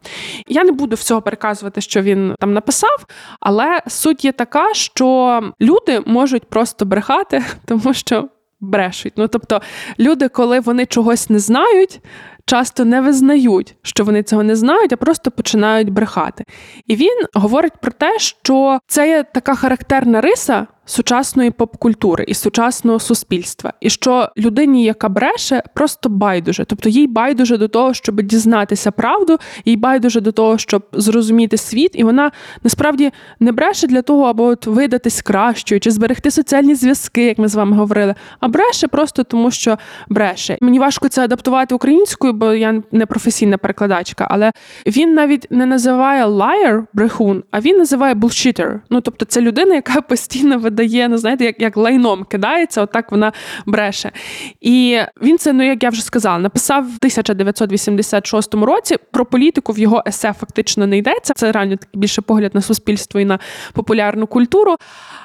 [0.47, 3.07] Я не буду всього переказувати, що він там написав,
[3.41, 8.29] але суть є така, що люди можуть просто брехати, тому що
[8.63, 9.13] брешуть.
[9.17, 9.61] Ну тобто,
[9.99, 12.01] люди, коли вони чогось не знають
[12.47, 16.45] часто не визнають, що вони цього не знають, а просто починають брехати.
[16.87, 22.99] І він говорить про те, що це є така характерна риса сучасної поп-культури і сучасного
[22.99, 28.91] суспільства, і що людині, яка бреше, просто байдуже, тобто їй байдуже до того, щоб дізнатися
[28.91, 32.31] правду, їй байдуже до того, щоб зрозуміти світ, і вона
[32.63, 37.49] насправді не бреше для того, аби от видатись кращою чи зберегти соціальні зв'язки, як ми
[37.49, 40.59] з вами говорили, а бреше просто тому, що бреше.
[40.61, 44.53] Мені важко це адаптувати українською, бо я не професійна перекладачка, але
[44.87, 48.81] він навіть не називає liar, брехун, а він називає bullshitter.
[48.91, 53.33] Ну тобто, це людина, яка постійно видає, ну знаєте, як як лайном кидається, отак вона
[53.67, 54.13] бреше.
[54.61, 58.97] І він це, ну як я вже сказала, написав в 1986 році.
[59.11, 61.35] Про політику в його есе фактично не йдеться.
[61.35, 63.39] Це реально такий більше погляд на суспільство і на
[63.73, 64.77] популярну культуру.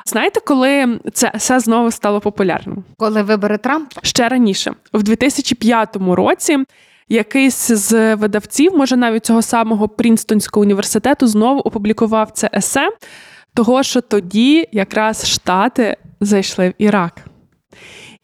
[0.05, 2.83] Знаєте, коли це есе знову стало популярним?
[2.97, 6.57] Коли вибори Трамп ще раніше, в 2005 році.
[7.09, 12.89] Якийсь з видавців, може навіть цього самого Прінстонського університету, знову опублікував це есе
[13.57, 17.21] того, що тоді якраз Штати зайшли в Ірак.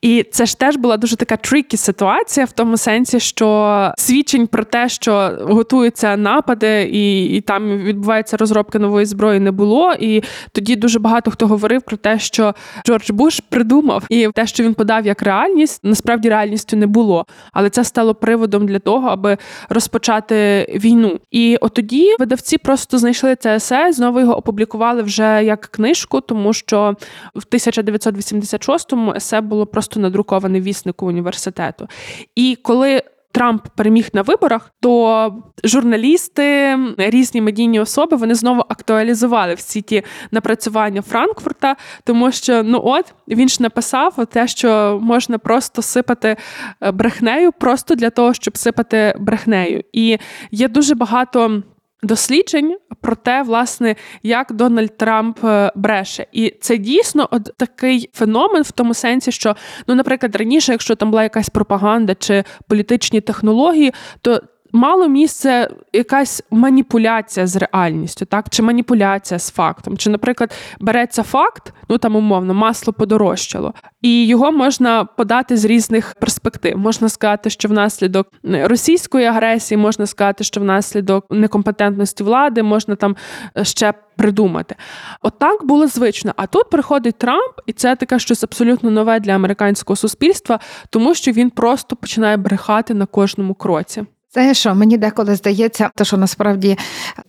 [0.04, 4.64] І це ж теж була дуже така трікі ситуація в тому сенсі, що свідчень про
[4.64, 9.94] те, що готуються напади, і і там відбувається розробка нової зброї, не було.
[10.00, 12.54] І тоді дуже багато хто говорив про те, що
[12.86, 17.26] Джордж Буш придумав, і те, що він подав як реальність, насправді реальністю не було.
[17.52, 19.38] Але це стало приводом для того, аби
[19.70, 21.20] розпочати війну.
[21.32, 26.54] І от тоді видавці просто знайшли це есе, знову його опублікували вже як книжку, тому
[26.54, 26.96] що
[27.36, 31.88] в 1986-му есе було просто просто надрукований вісник університету.
[32.36, 39.82] І коли Трамп переміг на виборах, то журналісти, різні медійні особи вони знову актуалізували всі
[39.82, 46.36] ті напрацювання Франкфурта, тому що ну от він ж написав те, що можна просто сипати
[46.82, 49.84] е, брехнею, просто для того, щоб сипати брехнею.
[49.94, 50.18] І
[50.52, 51.64] є дуже багато
[52.04, 56.26] досліджень про те, власне, як Дональд Трамп е, бреше.
[56.32, 59.56] І це дійсно от такий феномен в тому сенсі, що,
[59.88, 64.42] ну, наприклад, раніше, якщо там була якась пропаганда чи політичні технології, то
[64.74, 69.98] мало місце якась маніпуляція з реальністю, так чи маніпуляція з фактом.
[69.98, 76.16] Чи, наприклад, береться факт, ну там умовно, масло подорожчало, і його можна подати з різних
[76.20, 76.78] перспектив.
[76.78, 83.16] Можна сказати, що внаслідок російської агресії, можна сказати, що внаслідок некомпетентності влади можна там
[83.58, 83.94] е, ще.
[84.16, 84.76] Придумати,
[85.22, 86.34] отак От було звично.
[86.36, 90.60] А тут приходить Трамп, і це таке щось абсолютно нове для американського суспільства,
[90.90, 94.06] тому що він просто починає брехати на кожному кроці.
[94.34, 96.78] Знаєш що, мені деколи здається, те, що насправді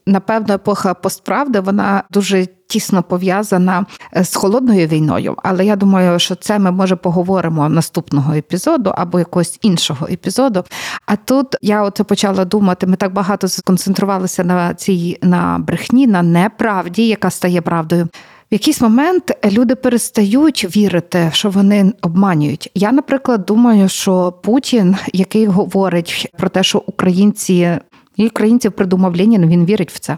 [0.07, 3.87] напевно епоха постправди вона дуже тісно пов'язана
[4.17, 5.37] е, з холодною війною.
[5.43, 10.64] Але я думаю, що це ми може поговоримо наступного епізоду або якогось іншого епізоду.
[11.07, 16.23] А тут я оце почала думати: ми так багато сконцентрувалися на цій на брехні, на
[16.23, 18.09] неправді, яка стає правдою.
[18.55, 22.71] Якийсь момент люди перестають вірити, що вони обманюють.
[22.75, 27.79] Я, наприклад, думаю, що Путін, який говорить про те, що українці
[28.17, 30.17] і українців придумав Ленін, він вірить в це.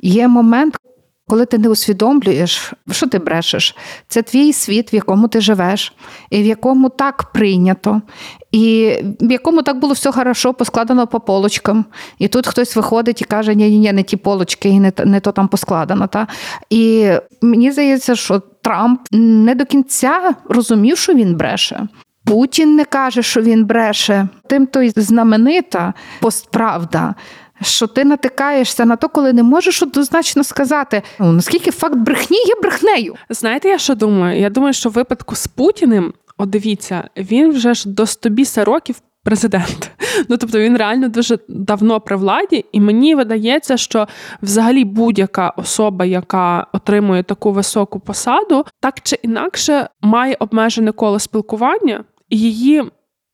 [0.00, 0.76] Є момент,
[1.28, 3.76] коли ти не усвідомлюєш, що ти брешеш,
[4.08, 5.92] це твій світ, в якому ти живеш,
[6.30, 8.02] і в якому так прийнято,
[8.52, 11.84] і в якому так було все хорошо, поскладено по полочкам.
[12.18, 15.20] І тут хтось виходить і каже, ні ні ні не ті полочки, і не не
[15.20, 16.06] то там поскладено.
[16.06, 16.26] Та?
[16.70, 17.10] І
[17.42, 21.88] мені здається, що Трамп не до кінця розумів, що він бреше.
[22.24, 24.28] Путін не каже, що він бреше.
[24.48, 27.14] Тим то й знаменита постправда
[27.62, 32.54] що ти натикаєшся на то, коли не можеш однозначно сказати, ну наскільки факт брехні є
[32.62, 33.14] брехнею.
[33.30, 34.40] Знаєте, я що думаю?
[34.40, 38.96] Я думаю, що в випадку з Путіним, от дивіться, він вже ж до 100 років.
[39.26, 39.90] Президент,
[40.28, 44.08] ну тобто він реально дуже давно при владі, і мені видається, що
[44.42, 52.04] взагалі будь-яка особа, яка отримує таку високу посаду, так чи інакше має обмежене коло спілкування,
[52.28, 52.84] і її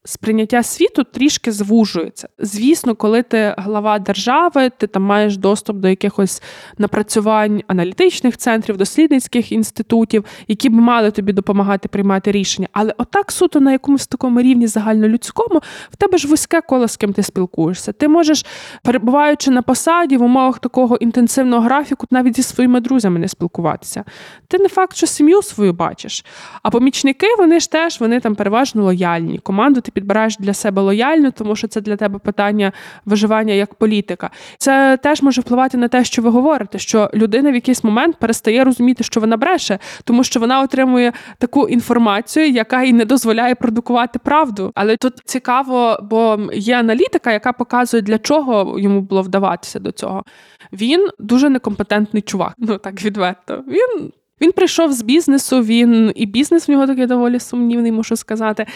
[0.04, 2.28] сприйняття світу трішки звужується.
[2.38, 6.42] Звісно, коли ти глава держави, ти там маєш доступ до якихось
[6.78, 12.68] напрацювань аналітичних центрів, дослідницьких інститутів, які б мали тобі допомагати приймати рішення.
[12.72, 15.60] Але отак суто на якомусь такому рівні загальнолюдському,
[15.90, 17.92] в тебе ж вузьке коло, з ким ти спілкуєшся.
[17.92, 18.46] Ти можеш,
[18.82, 24.04] перебуваючи на посаді в умовах такого інтенсивного графіку, навіть зі своїми друзями не спілкуватися.
[24.48, 26.24] Ти не факт, що сім'ю свою бачиш.
[26.62, 29.38] А помічники вони ж теж вони там переважно лояльні.
[29.38, 32.72] Команду ти підбираєш для себе лояльно, тому що це для тебе питання
[33.04, 34.30] виживання як політика.
[34.58, 38.64] Це теж може впливати на те, що ви говорите, що людина в якийсь момент перестає
[38.64, 44.18] розуміти, що вона бреше, тому що вона отримує таку інформацію, яка їй не дозволяє продукувати
[44.18, 44.72] правду.
[44.74, 50.24] Але тут цікаво, бо є аналітика, яка показує, для чого йому було вдаватися до цього.
[50.72, 52.54] Він дуже некомпетентний чувак.
[52.58, 53.64] Ну так відверто.
[53.68, 54.12] Він.
[54.40, 58.66] Він прийшов з бізнесу, він і бізнес в нього такий доволі сумнівний, можу сказати.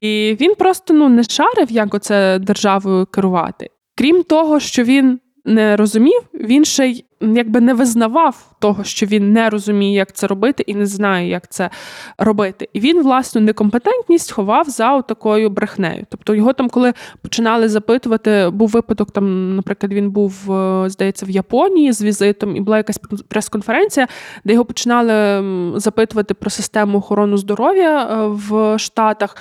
[0.00, 3.70] І він просто ну не шарив, як оце державою керувати.
[3.96, 9.32] Крім того, що він не розумів, він ще й якби не визнавав того, що він
[9.32, 11.70] не розуміє, як це робити, і не знає, як це
[12.18, 12.68] робити.
[12.72, 16.06] І він власну некомпетентність ховав за такою брехнею.
[16.10, 21.30] Тобто його там, коли починали запитувати, був випадок, там, наприклад, він був, е, здається, в
[21.30, 24.08] Японії з візитом, і була якась прес-конференція,
[24.44, 25.42] де його починали
[25.80, 29.36] запитувати про систему охорони здоров'я е, в Штатах.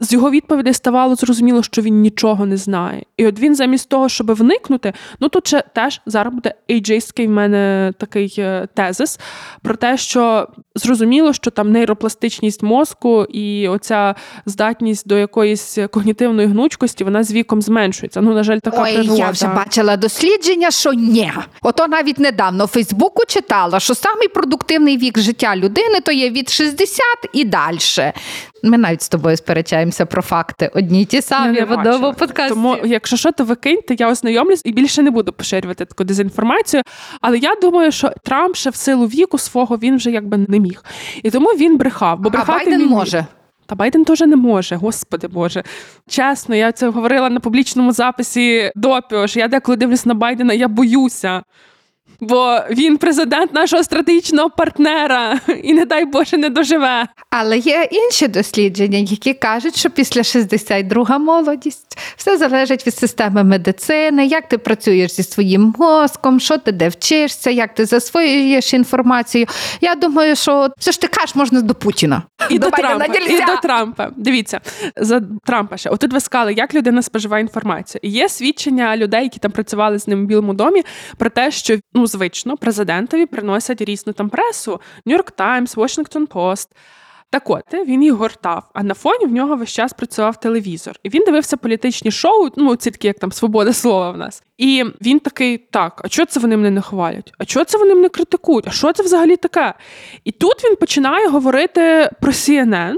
[0.00, 3.02] З його відповідей ставало зрозуміло, що він нічого не знає.
[3.16, 7.30] І от він замість того, щоб вникнути, ну тут ще теж зараз буде ейджейський в
[7.30, 9.20] мене такий е, тезис
[9.62, 14.14] про те, що зрозуміло, що там нейропластичність мозку і оця
[14.46, 18.20] здатність до якоїсь когнітивної гнучкості, вона з віком зменшується.
[18.20, 19.18] Ну, на жаль, така Ой, природа.
[19.18, 21.32] я вже бачила дослідження, що ні.
[21.62, 26.50] Ото навіть недавно в Фейсбуку читала, що самий продуктивний вік життя людини то є від
[26.50, 27.00] 60
[27.32, 27.78] і далі.
[28.64, 30.70] Ми навіть з тобою сперечаємося про факти.
[30.74, 32.54] Одні й ті самі в одному подкасті.
[32.54, 36.82] Тому, якщо що, то ви киньте, я ознайомлюсь і більше не буду поширювати таку дезінформацію.
[37.20, 40.84] Але я думаю, що Трамп ще в силу віку свого він вже якби не міг.
[41.22, 42.18] І тому він брехав.
[42.20, 43.26] Бо брехати а Байден він може.
[43.66, 45.62] Та Байден теж не може, господи Боже.
[46.08, 50.68] Чесно, я це говорила на публічному записі допіо, що Я деколи дивлюсь на Байдена, я
[50.68, 51.42] боюся.
[52.28, 57.06] Бо він президент нашого стратегічного партнера і, не дай Боже, не доживе.
[57.30, 64.26] Але є інші дослідження, які кажуть, що після 62 молодість все залежить від системи медицини,
[64.26, 69.46] як ти працюєш зі своїм мозком, що ти де вчишся, як ти засвоюєш інформацію.
[69.80, 72.22] Я думаю, що все ж ти кажеш, можна до Путіна.
[72.50, 74.10] І до, до, Трампа, і до Трампа.
[74.16, 74.60] Дивіться,
[74.96, 75.90] за Трампа ще.
[75.90, 78.00] Отут ви сказали, як людина споживає інформацію.
[78.02, 80.82] Є свідчення людей, які там працювали з ним в Білому домі,
[81.16, 86.68] про те, що ну, звично президентові приносять різну там пресу: Нью-Йорк Таймс, Washington Post.
[87.30, 90.96] Так от він їх гортав, а на фоні в нього весь час працював телевізор.
[91.02, 94.42] І він дивився політичні шоу, ну ці такі, як там свобода слова в нас.
[94.58, 97.32] І він такий: так, а чого це вони мене не хвалять?
[97.38, 98.68] А чого це вони мене критикують?
[98.68, 99.74] А що це взагалі таке?
[100.24, 102.94] І тут він починає говорити про CNN,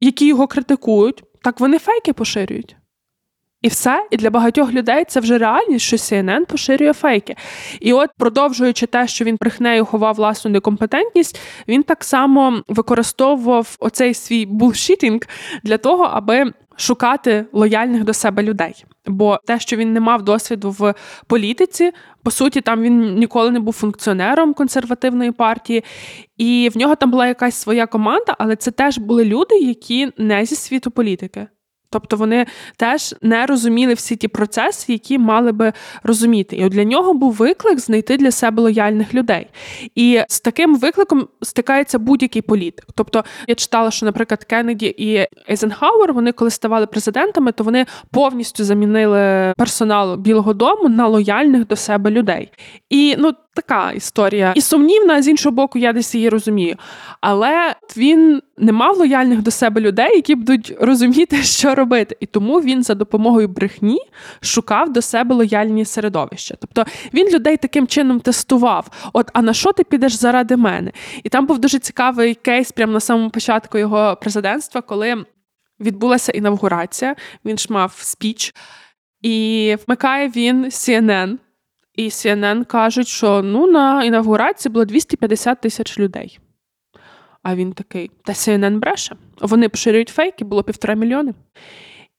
[0.00, 1.22] які його критикують.
[1.42, 2.76] Так вони фейки поширюють.
[3.64, 7.36] І все, і для багатьох людей це вже реальність, що CNN поширює фейки.
[7.80, 14.14] І от, продовжуючи те, що він брехнею ховав власну некомпетентність, він так само використовував оцей
[14.14, 15.20] свій булшітінг
[15.62, 18.84] для того, аби шукати лояльних до себе людей.
[19.06, 20.94] Бо те, що він не мав досвіду в
[21.26, 25.84] політиці, по суті, там він ніколи не був функціонером консервативної партії,
[26.36, 30.44] і в нього там була якась своя команда, але це теж були люди, які не
[30.44, 31.46] зі світу політики.
[31.90, 36.56] Тобто вони теж не розуміли всі ті процеси, які мали би розуміти.
[36.56, 39.46] І от для нього був виклик знайти для себе лояльних людей.
[39.94, 42.86] І з таким викликом стикається будь-який політик.
[42.94, 48.64] Тобто я читала, що, наприклад, Кеннеді і Ейзенхауер, вони коли ставали президентами, то вони повністю
[48.64, 52.50] замінили персонал Білого Дому на лояльних до себе людей.
[52.90, 56.76] І ну така історія і сумнівна, з іншого боку, я десь її розумію.
[57.20, 62.16] Але він не мав лояльних до себе людей, які будуть розуміти, що робити.
[62.20, 63.98] І тому він за допомогою брехні
[64.40, 66.54] шукав до себе лояльні середовища.
[66.60, 70.92] Тобто він людей таким чином тестував: от, а на що ти підеш заради мене?
[71.22, 75.24] І там був дуже цікавий кейс прямо на самому початку його президентства, коли
[75.80, 77.16] відбулася інавгурація.
[77.44, 78.54] Він ж мав спіч.
[79.22, 81.36] І вмикає він CNN,
[81.94, 86.38] і CNN кажуть, що ну на інавгурації було 250 тисяч людей.
[87.42, 89.16] А він такий: та CNN бреше.
[89.40, 91.34] Вони поширюють фейки, було півтора мільйони.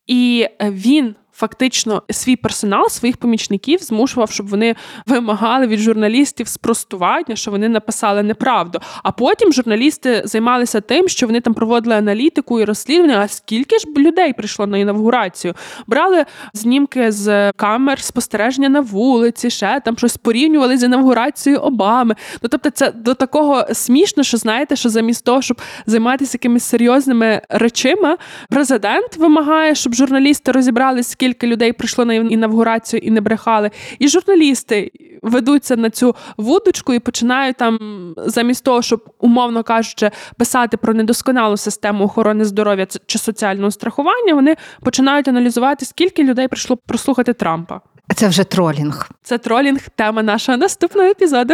[0.07, 7.52] І він фактично свій персонал, своїх помічників змушував, щоб вони вимагали від журналістів спростування, що
[7.52, 8.80] вони написали неправду.
[9.04, 13.21] А потім журналісти займалися тим, що вони там проводили аналітику і розслідування.
[13.24, 15.54] А скільки ж людей прийшло на інавгурацію?
[15.88, 22.15] Брали знімки з камер спостереження на вулиці, ще там щось порівнювали з інавгурацією Обами.
[22.42, 27.42] Ну тобто, це до такого смішно, що знаєте, що замість того, щоб займатися якимись серйозними
[27.50, 28.17] речима,
[28.50, 33.71] президент вимагає, щоб журналісти розібрали, скільки людей прийшло на інавгурацію і не брехали.
[34.00, 37.80] І журналісти ведуться на цю вудочку і починають там,
[38.17, 44.56] замість того, щоб, умовно кажучи, писати про недосконалу систему охорони здоров'я чи соціального страхування, вони
[44.82, 47.82] починають аналізувати, скільки людей прийшло прослухати Трампа.
[48.15, 49.10] Це вже тролінг.
[49.23, 51.54] Це тролінг, тема нашого наступного епізоду.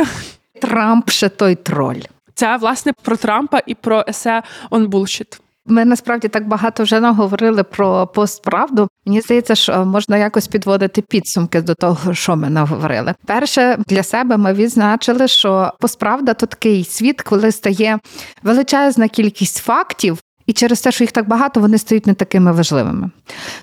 [0.62, 2.02] Трамп ще той троль.
[2.34, 5.40] Це власне про Трампа і про есе on bullshit.
[5.72, 8.88] Ми насправді так багато вже наговорили про постправду.
[9.06, 13.14] Мені здається, що можна якось підводити підсумки до того, що ми наговорили.
[13.26, 18.00] Перше для себе ми відзначили, що постправда то такий світ, коли стає
[18.44, 23.10] величезна кількість фактів, і через те, що їх так багато, вони стають не такими важливими.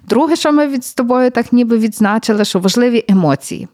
[0.08, 3.68] Друге, що ми від з тобою так ніби відзначили, що важливі емоції.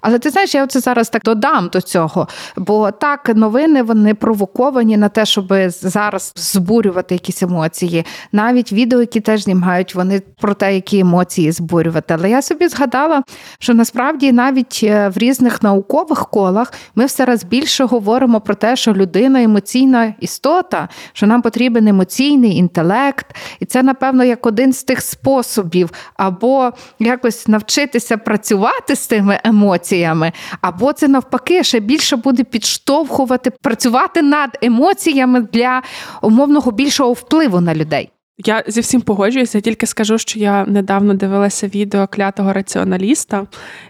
[0.00, 4.96] Але ти знаєш, я оце зараз так додам до цього, бо так новини вони провоковані
[4.96, 8.04] на те, щоб зараз збурювати якісь емоції.
[8.32, 12.14] Навіть відео, які теж знімають, вони про те, які емоції збурювати.
[12.14, 13.22] Але я собі згадала,
[13.58, 18.76] що насправді навіть е, в різних наукових колах ми все раз більше говоримо про те,
[18.76, 23.26] що людина емоційна істота, що нам потрібен емоційний інтелект,
[23.60, 30.32] і це, напевно, як один з тих способів, або якось навчитися працювати з тими емоціями,
[30.60, 35.82] або це навпаки ще більше буде підштовхувати працювати над емоціями для
[36.22, 38.10] умовного більшого впливу на людей.
[38.38, 43.46] Я зі всім погоджуюся, я тільки скажу, що я недавно дивилася відео клятого раціоналіста,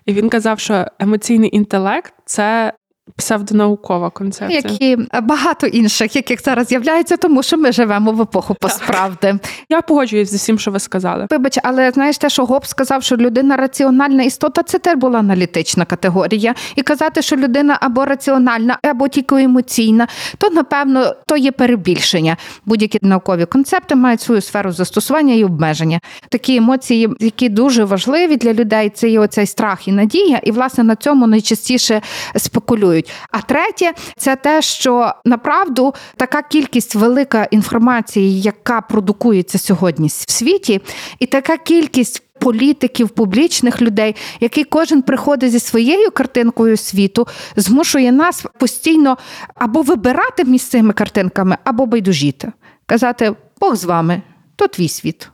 [0.06, 2.72] і він казав, що емоційний інтелект це
[3.16, 4.62] псевдонаукова концепція.
[4.64, 9.38] Як і багато інших, яких зараз з'являється, тому що ми живемо в епоху постправди.
[9.68, 11.26] Я погоджуюсь з усім, що ви сказали.
[11.30, 15.84] Вибач, але знаєш те, що Гоб сказав, що людина раціональна істота, це теж була аналітична
[15.84, 16.54] категорія.
[16.76, 22.36] І казати, що людина або раціональна, або тільки емоційна, то напевно то є перебільшення.
[22.66, 26.00] Будь-які наукові концепти мають свою сферу застосування і обмеження.
[26.28, 30.84] Такі емоції, які дуже важливі для людей, це є оцей страх і надія, і власне
[30.84, 32.02] на цьому найчастіше
[32.36, 33.12] спекулюють працюють.
[33.30, 40.80] А третє, це те, що направду така кількість велика інформації, яка продукується сьогодні в світі,
[41.18, 42.20] і така кількість.
[42.40, 47.26] Політиків, публічних людей, який кожен приходить зі своєю картинкою світу,
[47.56, 49.18] змушує нас постійно
[49.54, 52.52] або вибирати між цими картинками, або байдужіти.
[52.86, 54.22] Казати Бог з вами,
[54.56, 55.28] то твій світ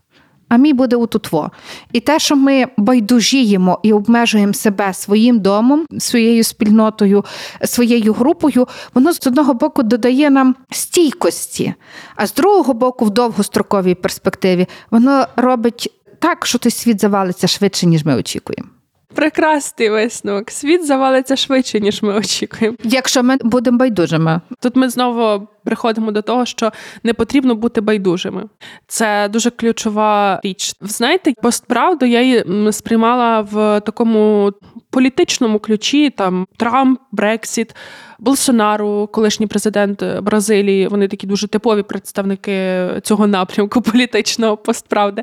[0.50, 1.50] а мій буде утутво.
[1.92, 7.24] І те, що ми байдужіємо і обмежуємо себе своїм домом, своєю спільнотою,
[7.64, 11.74] своєю групою, воно з одного боку додає нам стійкості,
[12.16, 17.86] а з другого боку, в довгостроковій перспективі, воно робить так, що той світ завалиться швидше,
[17.86, 18.68] ніж ми очікуємо.
[19.14, 20.50] Прекрасний висновок.
[20.50, 22.76] Світ завалиться швидше, ніж ми очікуємо.
[22.84, 28.44] Якщо ми будемо байдужими, тут ми знову приходимо до того, що не потрібно бути байдужими.
[28.86, 30.74] Це дуже ключова річ.
[30.80, 34.52] Знаєте, постправду я її сприймала в такому
[34.90, 37.76] політичному ключі: там Трамп, Брексіт,
[38.18, 40.88] Болсонару, колишній президент Бразилії.
[40.88, 45.22] Вони такі дуже типові представники цього напрямку політичного постправди.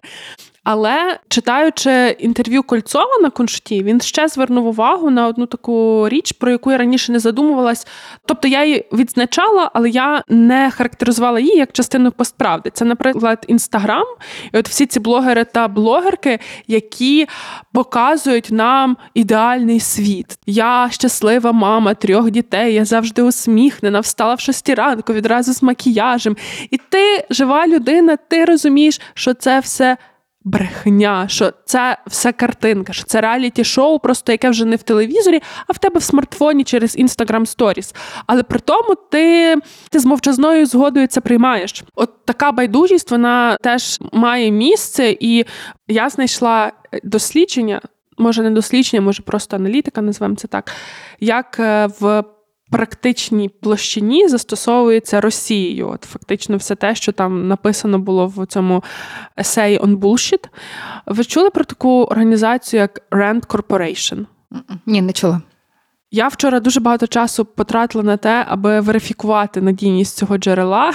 [0.70, 6.52] Але читаючи інтерв'ю Кольцова на куншті, він ще звернув увагу на одну таку річ, про
[6.52, 7.88] яку я раніше не задумувалась.
[8.26, 12.70] Тобто я її відзначала, але я не характеризувала її як частину постправди.
[12.70, 14.06] Це, наприклад, інстаграм,
[14.54, 17.28] і от всі ці блогери та блогерки, які
[17.74, 20.40] показують нам ідеальний світ.
[20.46, 26.38] Я щаслива мама трьох дітей, я завжди усміхнена, встала в шості ранку відразу з макіяжем.
[26.72, 29.98] І ти жива людина, ти розумієш, що це все
[30.48, 35.74] брехня, що це все картинка, що це реаліті-шоу, просто яке вже не в телевізорі, а
[35.74, 37.96] в тебе в смартфоні через Instagram Stories.
[38.28, 39.56] Але при тому ти
[39.90, 41.84] ти з мовчазною згодою це приймаєш.
[41.96, 45.46] От така байдужість вона теж має місце, і
[45.88, 46.72] я знайшла
[47.04, 47.82] дослідження.
[48.18, 50.72] Може, не дослідження, може просто аналітика, називаємо це так,
[51.20, 52.24] як е, в
[52.72, 55.90] практичній площині застосовується Росією.
[55.90, 58.84] От Фактично, все те, що там написано було в цьому
[59.40, 60.46] есеї on Bullshit.
[61.06, 64.26] Ви чули про таку організацію, як Rand Corporation?
[64.86, 65.42] Ні, не чула.
[66.12, 70.94] Я вчора дуже багато часу потратила на те, аби верифікувати надійність цього джерела.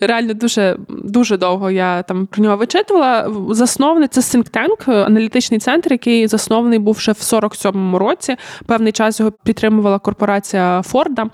[0.00, 3.32] Реально дуже дуже довго я там про нього вичитувала.
[3.50, 8.36] Засновний це think tank, аналітичний центр, який заснований був ще в 47-му році.
[8.66, 11.30] Певний час його підтримувала корпорація Форда.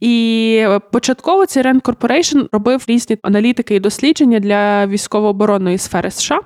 [0.00, 6.40] І початково цей Rand Corporation робив різні аналітики і дослідження для військово-оборонної сфери США.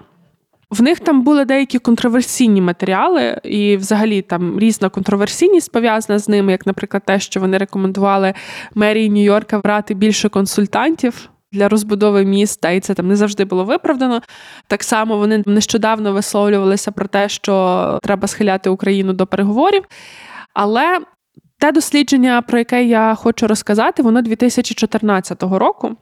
[0.70, 6.52] В них там були деякі контроверсійні матеріали, і взагалі там різна контроверсійність пов'язана з ними,
[6.52, 8.34] як, наприклад, те, що вони рекомендували
[8.74, 11.28] мерії Нью-Йорка брати більше консультантів.
[11.52, 14.20] Для розбудови міста, і це там не завжди було виправдано.
[14.66, 19.84] Так само вони нещодавно висловлювалися про те, що треба схиляти Україну до переговорів.
[20.54, 20.98] Але
[21.58, 25.96] те дослідження, про яке я хочу розказати, воно 2014 року.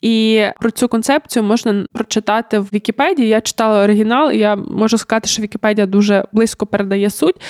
[0.00, 3.28] І про цю концепцію можна прочитати в Вікіпедії.
[3.28, 7.40] Я читала оригінал, і я можу сказати, що Вікіпедія дуже близько передає суть.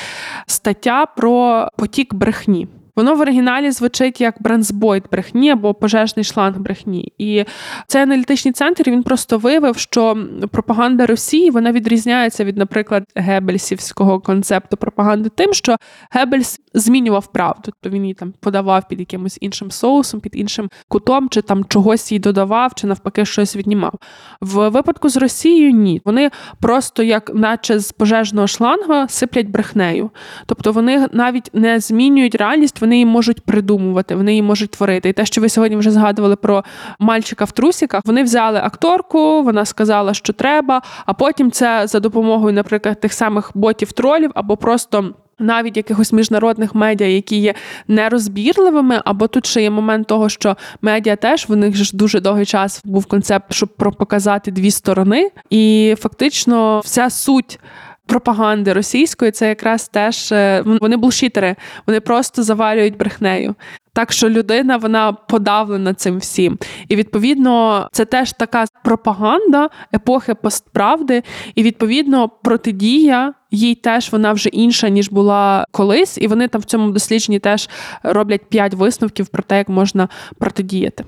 [0.46, 2.68] Стаття про потік брехні.
[2.96, 7.12] Воно в оригіналі звучить як бранзбойт брехні або пожежний шланг брехні.
[7.18, 7.44] І
[7.86, 14.76] цей аналітичний центр він просто виявив, що пропаганда Росії вона відрізняється від, наприклад, Гебельсівського концепту
[14.76, 15.76] пропаганди, тим, що
[16.10, 21.28] Гебельс змінював правду, тобто він її там подавав під якимось іншим соусом, під іншим кутом,
[21.28, 23.92] чи там чогось їй додавав, чи навпаки щось віднімав.
[24.40, 26.02] В випадку з Росією ні.
[26.04, 26.30] Вони
[26.60, 30.10] просто, як наче з пожежного шланга, сиплять брехнею.
[30.46, 35.08] Тобто вони навіть не змінюють реальність вони її можуть придумувати, вони її можуть творити.
[35.08, 36.64] І те, що ви сьогодні вже згадували про
[36.98, 42.54] мальчика в трусіках, вони взяли акторку, вона сказала, що треба, а потім це за допомогою,
[42.54, 45.14] наприклад, тих самих ботів тролів або просто.
[45.38, 47.54] Навіть якихось міжнародних медіа, які є
[47.88, 52.46] нерозбірливими, або тут ще є момент того, що медіа теж в них ж дуже довгий
[52.46, 53.68] час був концепт, щоб
[53.98, 57.60] показати дві сторони, і фактично вся суть
[58.06, 63.54] пропаганди російської, це якраз теж е, вони булшітери, вони просто завалюють брехнею.
[63.92, 66.58] Так що людина вона подавлена цим всім.
[66.88, 71.22] І відповідно це теж така пропаганда епохи постправди,
[71.54, 76.18] і відповідно протидія їй теж вона вже інша ніж була колись.
[76.18, 77.68] І вони там в цьому дослідженні теж
[78.02, 81.04] роблять п'ять висновків про те, як можна протидіяти.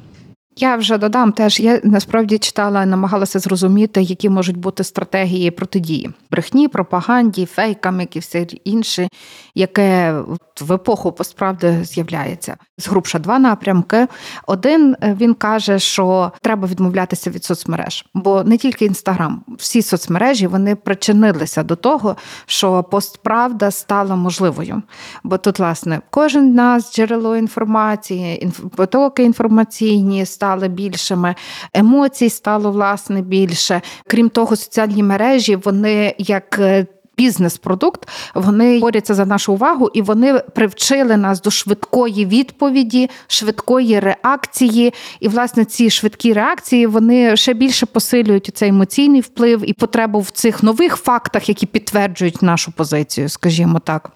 [0.60, 1.60] Я вже додам теж.
[1.60, 8.46] Я насправді читала, намагалася зрозуміти, які можуть бути стратегії протидії брехні, пропаганді, фейкам, які все
[8.64, 9.08] інше,
[9.54, 10.14] яке
[10.60, 12.56] в епоху посправди з'являється.
[12.78, 14.06] Згрубша два напрямки.
[14.46, 20.46] Один е, він каже, що треба відмовлятися від соцмереж, бо не тільки інстаграм, всі соцмережі
[20.46, 24.82] вони причинилися до того, що постправда стала можливою.
[25.24, 31.34] Бо тут, власне, кожен нас джерело інформації, потоки інформаційні стали більшими,
[31.74, 33.80] емоцій стало власне більше.
[34.06, 36.86] Крім того, соціальні мережі вони як е,
[37.18, 44.94] бізнес-продукт, вони борються за нашу увагу і вони привчили нас до швидкої відповіді, швидкої реакції.
[45.20, 50.30] І, власне, ці швидкі реакції вони ще більше посилюють цей емоційний вплив і потребу в
[50.30, 54.10] цих нових фактах, які підтверджують нашу позицію, скажімо так.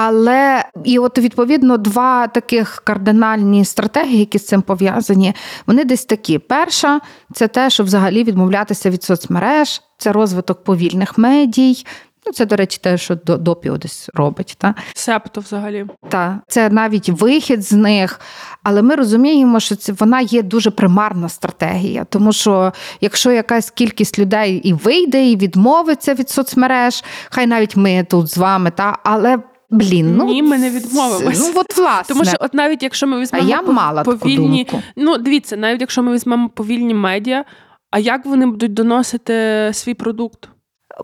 [0.00, 5.34] Але і от відповідно два таких кардинальні стратегії, які з цим пов'язані,
[5.66, 6.38] вони десь такі.
[6.38, 7.00] Перша
[7.32, 11.84] це те, щоб взагалі відмовлятися від соцмереж, це розвиток повільних медій.
[12.26, 14.54] Ну, це, до речі, те, що допіо десь робить.
[14.58, 14.74] Та?
[14.94, 15.86] Септо взагалі.
[16.08, 18.20] Так, це навіть вихід з них.
[18.62, 22.04] Але ми розуміємо, що це вона є дуже примарна стратегія.
[22.04, 28.06] Тому що якщо якась кількість людей і вийде, і відмовиться від соцмереж, хай навіть ми
[28.10, 29.38] тут з вами, та, але.
[29.70, 31.40] Блін, ну ні, ми не відмовимося.
[31.40, 32.14] Ну от власне.
[32.14, 34.88] Тому що, от навіть якщо ми візьмемо а я мала повільні, таку думку.
[34.96, 37.44] ну дивіться, навіть якщо ми візьмемо повільні медіа,
[37.90, 40.48] а як вони будуть доносити свій продукт?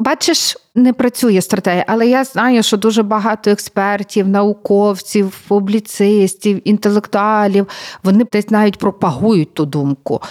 [0.00, 7.66] Бачиш, не працює стратегія, але я знаю, що дуже багато експертів, науковців, публіцистів, інтелектуалів
[8.02, 10.22] вони десь навіть пропагують ту думку.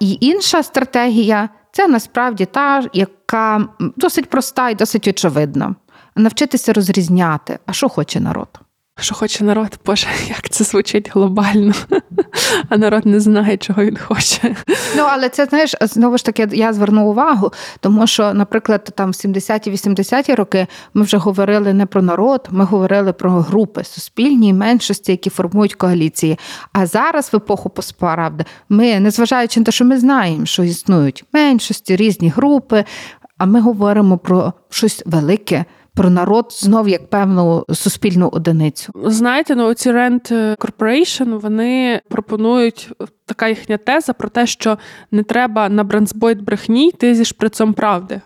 [0.00, 5.74] І інша стратегія це насправді та, яка досить проста і досить очевидна.
[6.16, 8.48] Навчитися розрізняти, а що хоче народ.
[9.00, 11.72] Що хоче народ, боже, як це звучить глобально,
[12.68, 14.56] а народ не знає, чого він хоче.
[14.96, 19.12] Ну, але це знаєш, знову ж таки, я зверну увагу, тому що, наприклад, там в
[19.12, 25.12] 70-ті, 80-ті роки ми вже говорили не про народ, ми говорили про групи, суспільні меншості,
[25.12, 26.38] які формують коаліції.
[26.72, 31.96] А зараз, в епоху постправди, ми, незважаючи на те, що ми знаємо, що існують меншості,
[31.96, 32.84] різні групи,
[33.38, 38.92] а ми говоримо про щось велике про народ знов як певну суспільну одиницю.
[39.04, 42.90] Знаєте, ну ці Rent Corporation, вони пропонують
[43.26, 44.78] така їхня теза про те, що
[45.10, 48.20] не треба на бранцбойт брехні йти зі шприцом правди.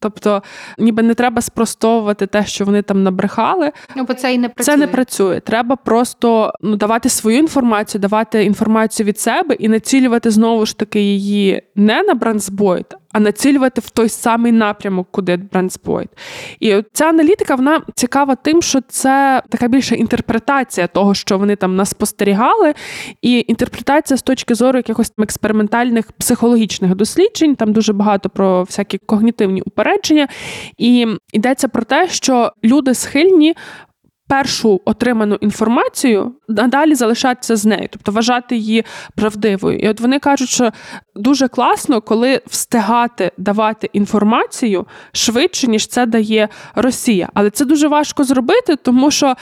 [0.00, 0.42] Тобто,
[0.78, 3.72] ніби не треба спростовувати те, що вони там набрехали.
[3.96, 4.74] Ну, бо це і не працює.
[4.74, 5.40] Це не працює.
[5.40, 11.00] Треба просто ну давати свою інформацію, давати інформацію від себе і націлювати знову ж таки
[11.00, 16.08] її не на брандсбойт, а націлювати в той самий напрямок, куди брандсбойт.
[16.60, 21.76] І ця аналітика вона цікава тим, що це така більша інтерпретація того, що вони там
[21.76, 22.74] нас спостерігали,
[23.22, 27.56] і інтерпретація з точки зору якихось там експериментальних психологічних досліджень.
[27.56, 30.28] Там дуже багато про всякі когнітивні упередження.
[30.78, 33.54] І йдеться про те, що люди схильні
[34.28, 39.78] першу отриману інформацію надалі залишатися з нею, тобто вважати її правдивою.
[39.78, 40.70] І от вони кажуть, що
[41.14, 47.28] дуже класно, коли встигати давати інформацію швидше, ніж це дає Росія.
[47.34, 49.34] Але це дуже важко зробити, тому що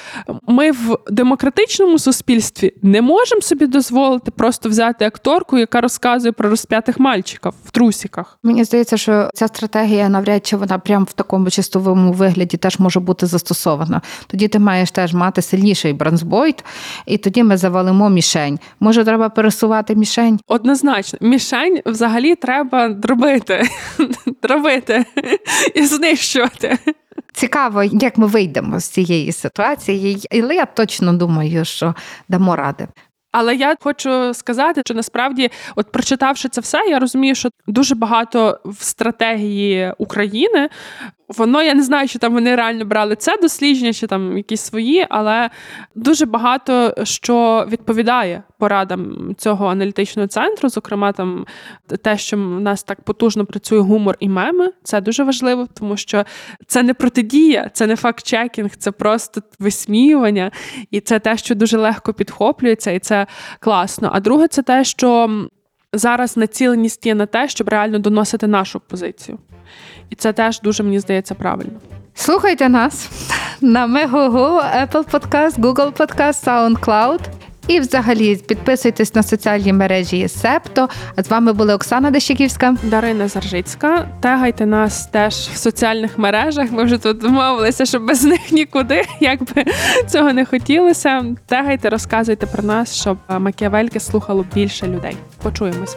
[0.49, 6.99] ми в демократичному суспільстві не можемо собі дозволити просто взяти акторку, яка розказує про розп'ятих
[6.99, 8.39] мальчиків в трусіках.
[8.43, 13.01] Мені здається, що ця стратегія навряд чи вона прям в такому чистовому вигляді теж може
[13.01, 14.03] бути застосована.
[14.27, 16.65] Тоді ти маєш теж мати сильніший бронзбойт,
[17.07, 18.59] і тоді ми завалимо мішень.
[18.81, 20.41] Може, треба пересувати мішень?
[20.47, 23.63] Однозначно, мішень взагалі треба дробити,
[24.43, 25.05] дробити
[25.75, 26.79] і знищувати.
[27.33, 31.95] Цікаво, як ми вийдемо з цієї ситуації, але я точно думаю, що
[32.29, 32.89] дамо ради.
[33.33, 38.61] Але я хочу сказати, що насправді, от прочитавши це все, я розумію, що дуже багато
[38.65, 40.69] в стратегії України.
[41.29, 45.07] Воно я не знаю, чи там вони реально брали це дослідження, чи там якісь свої,
[45.11, 45.51] але
[45.95, 50.69] дуже багато що відповідає порадам цього аналітичного центру.
[50.69, 51.47] Зокрема, там
[52.03, 56.25] те, що в нас так потужно працює гумор і меми, це дуже важливо, тому що
[56.67, 60.51] це не протидія, це не факт-чекінг, це просто висміювання,
[60.91, 63.27] і це те, що дуже легко підхоплюється, і це
[63.61, 64.11] класно.
[64.13, 65.31] А друге, це те, що
[65.93, 69.39] зараз націленість є на те, щоб реально доносити нашу позицію.
[70.11, 71.73] І це теж дуже мені здається правильно.
[72.15, 73.11] Слухайте нас
[73.61, 77.21] на Мегого, Apple Podcast, Google Podcast, SoundCloud.
[77.69, 80.89] І взагалі підписуйтесь на соціальні мережі Септо.
[81.17, 82.77] А з вами були Оксана Дещиківська.
[82.83, 84.09] Дарина Заржицька.
[84.21, 86.73] Тегайте нас теж в соціальних мережах.
[86.73, 89.65] Ми вже тут домовилися, що без них нікуди, як би
[90.07, 91.25] цього не хотілося.
[91.47, 95.17] Тегайте, розказуйте про нас, щоб Макіавельки слухало більше людей.
[95.43, 95.97] Почуємось.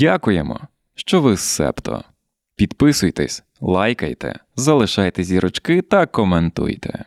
[0.00, 0.60] Дякуємо,
[0.94, 2.04] що ви з Септо.
[2.56, 7.04] Підписуйтесь, лайкайте, залишайте зірочки та коментуйте.